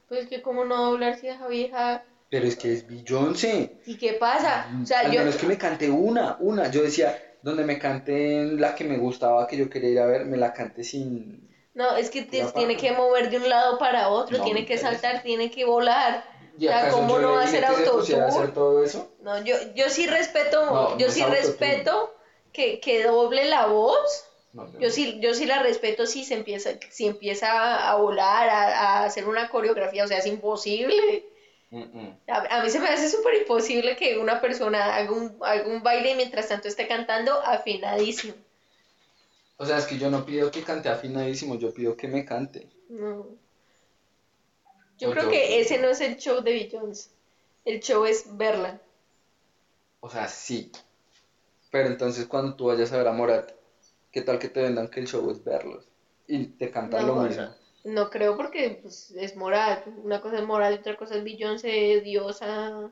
Pues 0.10 0.28
que 0.28 0.42
como 0.42 0.66
no 0.66 0.92
doblar 0.92 1.18
si 1.18 1.28
esa 1.28 1.48
vieja. 1.48 2.04
Pero 2.30 2.48
es 2.48 2.56
que 2.56 2.74
es 2.74 2.88
Beyoncé. 2.88 3.78
¿Y 3.86 3.98
qué 3.98 4.14
pasa? 4.14 4.68
O 4.82 4.86
sea, 4.86 5.00
Al 5.02 5.12
yo. 5.12 5.20
menos 5.20 5.38
que 5.38 5.48
me 5.48 5.58
cante 5.58 5.90
una, 5.90 6.38
una. 6.40 6.70
Yo 6.70 6.84
decía, 6.84 7.16
donde 7.42 7.64
me 7.64 7.80
canten 7.80 8.60
la 8.60 8.76
que 8.76 8.84
me 8.84 8.98
gustaba, 8.98 9.48
que 9.48 9.58
yo 9.58 9.70
quería 9.70 9.90
ir 9.90 10.00
a 10.00 10.06
ver, 10.08 10.26
me 10.26 10.38
la 10.38 10.54
cante 10.54 10.84
sin. 10.84 11.53
No, 11.74 11.96
es 11.98 12.10
que 12.10 12.22
tiene 12.22 12.78
que 12.78 12.92
mover 12.92 13.30
de 13.30 13.38
un 13.38 13.50
lado 13.50 13.78
para 13.80 14.10
otro, 14.10 14.38
No, 14.38 14.44
tiene 14.44 14.66
que 14.66 14.78
saltar, 14.78 15.24
tiene 15.24 15.50
que 15.50 15.66
volar. 15.66 16.24
¿Y 16.58 16.68
O 16.68 16.70
sea, 16.70 16.80
acaso 16.82 16.98
¿cómo 16.98 17.18
no 17.18 17.32
va 17.32 17.42
a 17.42 17.46
hacer 17.46 17.66
autotune? 17.66 18.48
todo 18.50 18.84
eso? 18.84 19.12
No, 19.22 19.44
yo, 19.44 19.56
yo 19.74 19.90
sí 19.90 20.06
respeto, 20.06 20.66
No, 20.66 20.98
yo 21.00 21.08
no 21.08 21.12
sí 21.14 21.24
respeto 21.24 22.14
que, 22.52 22.80
que 22.80 23.04
doble 23.04 23.46
la 23.46 23.66
voz. 23.66 24.26
Yo 24.80 24.92
sí, 24.92 25.20
yo 25.20 25.34
sí 25.34 25.48
la 25.48 25.64
respeto 25.64 26.06
si 26.06 26.24
se 26.24 26.36
empieza, 26.36 26.70
si 26.92 27.08
empieza 27.08 27.90
a 27.90 27.96
volar, 27.96 28.50
a, 28.50 28.68
a 29.00 29.06
hacer 29.06 29.28
una 29.28 29.50
coreografía, 29.50 30.04
o 30.04 30.08
sea, 30.08 30.20
es 30.20 30.28
imposible. 30.28 31.26
Mm, 31.72 31.82
mm. 31.82 32.20
A, 32.28 32.58
a 32.60 32.64
mí 32.64 32.70
se 32.70 32.80
me 32.80 32.88
hace 32.88 33.10
súper 33.10 33.34
imposible 33.34 33.96
que 33.96 34.20
una 34.20 34.42
persona 34.42 34.96
haga 34.96 35.12
un, 35.12 35.36
haga 35.42 35.66
un 35.68 35.82
baile 35.82 36.12
y 36.12 36.16
mientras 36.16 36.50
tanto 36.50 36.68
esté 36.68 36.88
cantando 36.88 37.42
afinadísimo. 37.42 38.36
O 39.58 39.66
sea, 39.66 39.78
es 39.78 39.86
que 39.86 39.98
yo 39.98 40.10
no 40.10 40.26
pido 40.26 40.52
que 40.52 40.64
cante 40.64 40.90
afinadísimo, 40.90 41.56
yo 41.56 41.74
pido 41.74 41.96
que 41.96 42.08
me 42.08 42.26
cante. 42.26 42.70
No. 42.90 43.28
Yo 44.98 45.10
O 45.10 45.12
creo 45.12 45.24
yo- 45.26 45.30
que 45.30 45.60
ese 45.60 45.78
no 45.80 45.90
es 45.90 46.02
el 46.02 46.18
show 46.18 46.42
de 46.42 46.52
Beyoncé. 46.54 47.10
El 47.66 47.80
show 47.80 48.06
es 48.06 48.26
verla. 48.38 48.82
O 50.02 50.10
sea, 50.10 50.28
sí. 50.28 50.72
Pero 51.72 51.88
entonces 51.88 52.28
cuando 52.28 52.56
tú 52.56 52.66
vayas 52.66 52.92
a 52.92 52.98
ver 52.98 53.08
a 53.08 53.12
Morat, 53.14 53.52
¿qué 54.12 54.22
tal 54.22 54.38
que 54.40 54.50
te 54.50 54.62
vendan 54.62 54.90
que 54.90 55.00
el 55.00 55.08
show 55.08 55.30
es 55.32 55.44
verlos? 55.44 55.88
Y 56.28 56.46
te 56.48 56.70
cantan 56.72 57.08
No, 57.08 57.16
lo 57.16 57.22
mismo. 57.24 57.44
no. 57.44 57.64
No 57.86 58.10
creo 58.10 58.38
porque 58.38 58.80
pues, 58.82 59.12
es 59.12 59.36
moral. 59.36 59.84
Una 59.98 60.22
cosa 60.22 60.38
es 60.38 60.46
moral 60.46 60.74
y 60.74 60.78
otra 60.80 60.96
cosa 60.96 61.16
es 61.18 61.24
Beyoncé, 61.24 62.00
diosa 62.02 62.90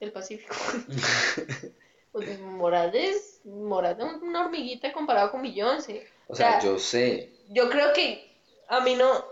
del 0.00 0.12
Pacífico. 0.12 0.54
Morat 2.56 2.94
es, 2.94 3.40
Morat 3.44 3.98
es 4.00 4.06
una 4.22 4.44
hormiguita 4.44 4.92
comparado 4.92 5.30
con 5.30 5.42
Beyoncé. 5.42 6.06
O 6.28 6.32
O 6.32 6.36
sea, 6.36 6.60
yo 6.60 6.78
sé. 6.78 7.30
Yo 7.50 7.68
creo 7.70 7.92
que 7.92 8.26
a 8.68 8.80
mí 8.80 8.94
no, 8.94 9.24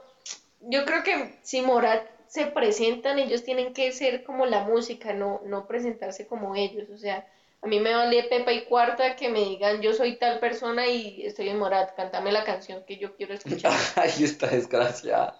yo 0.60 0.84
creo 0.84 1.02
que 1.02 1.38
si 1.42 1.62
Morat 1.62 2.06
se 2.28 2.46
presentan, 2.46 3.18
ellos 3.18 3.42
tienen 3.44 3.72
que 3.72 3.92
ser 3.92 4.22
como 4.24 4.46
la 4.46 4.60
música, 4.64 5.12
no, 5.12 5.40
no 5.44 5.66
presentarse 5.66 6.26
como 6.26 6.54
ellos. 6.54 6.88
O 6.90 6.98
sea, 6.98 7.24
a 7.62 7.66
mí 7.66 7.80
me 7.80 7.94
vale 7.94 8.24
Pepa 8.24 8.52
y 8.52 8.64
Cuarta 8.64 9.16
que 9.16 9.28
me 9.28 9.40
digan 9.40 9.80
yo 9.80 9.94
soy 9.94 10.16
tal 10.18 10.38
persona 10.40 10.86
y 10.86 11.24
estoy 11.24 11.48
en 11.48 11.58
Morat, 11.58 11.94
cántame 11.96 12.32
la 12.32 12.44
canción 12.44 12.84
que 12.86 12.98
yo 12.98 13.14
quiero 13.16 13.34
escuchar. 13.34 13.72
Ay, 13.96 14.10
esta 14.24 14.46
desgraciada. 14.48 15.34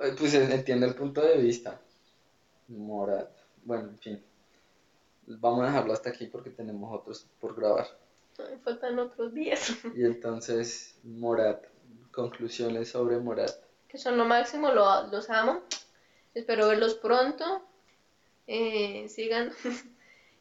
Eh, 0.00 0.14
Pues 0.18 0.34
en- 0.34 0.52
entiendo 0.52 0.86
el 0.86 0.94
punto 0.94 1.20
de 1.20 1.36
vista. 1.38 1.80
Morat. 2.68 3.28
Bueno, 3.64 3.88
en 3.90 3.98
fin. 3.98 4.27
Vamos 5.40 5.62
a 5.62 5.66
dejarlo 5.66 5.92
hasta 5.92 6.10
aquí 6.10 6.26
porque 6.26 6.50
tenemos 6.50 6.92
otros 6.98 7.26
por 7.40 7.54
grabar. 7.54 7.86
Ay, 8.38 8.56
faltan 8.64 8.98
otros 8.98 9.32
días. 9.34 9.60
Y 9.94 10.04
entonces, 10.04 10.96
Morat. 11.04 11.64
Conclusiones 12.12 12.88
sobre 12.90 13.18
Morat. 13.18 13.50
que 13.88 13.98
son 13.98 14.16
lo 14.18 14.24
máximo, 14.24 14.70
lo- 14.70 15.06
los 15.08 15.30
amo. 15.30 15.62
Espero 16.34 16.68
verlos 16.68 16.94
pronto. 16.94 17.62
Eh, 18.46 19.08
sigan. 19.08 19.52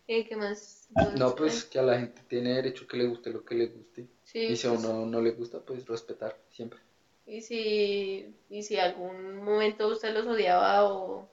Eh, 0.09 0.23
¿Qué 0.25 0.37
más? 0.37 0.87
No, 1.17 1.35
pues 1.35 1.65
que 1.65 1.79
a 1.79 1.81
la 1.81 1.99
gente 1.99 2.21
tiene 2.29 2.53
derecho 2.53 2.87
que 2.87 2.95
le 2.95 3.07
guste 3.07 3.29
lo 3.29 3.43
que 3.43 3.55
le 3.55 3.65
guste. 3.67 4.07
Sí, 4.23 4.39
Y 4.45 4.55
si 4.55 4.67
a 4.67 4.71
pues, 4.71 4.85
uno 4.85 5.05
no 5.05 5.19
le 5.19 5.31
gusta, 5.31 5.59
pues 5.59 5.85
respetar 5.85 6.33
siempre. 6.49 6.79
y 7.25 7.41
si, 7.41 8.33
y 8.49 8.63
si 8.63 8.77
algún 8.79 9.43
momento 9.43 9.89
usted 9.89 10.13
los 10.13 10.25
odiaba 10.25 10.85
o 10.85 11.27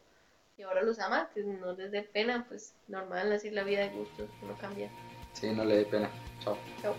y 0.56 0.62
ahora 0.62 0.82
los 0.82 0.98
ama, 0.98 1.30
pues 1.32 1.46
no 1.46 1.72
les 1.72 1.90
dé 1.90 2.02
pena, 2.02 2.46
pues 2.48 2.74
normal, 2.88 3.32
así 3.32 3.50
la 3.50 3.64
vida 3.64 3.80
de 3.80 3.90
gustos, 3.90 4.28
no 4.42 4.56
cambia. 4.58 4.90
Sí, 5.32 5.50
no 5.50 5.64
le 5.64 5.78
dé 5.78 5.84
pena. 5.86 6.08
Chao. 6.42 6.56
Chao. 6.80 6.94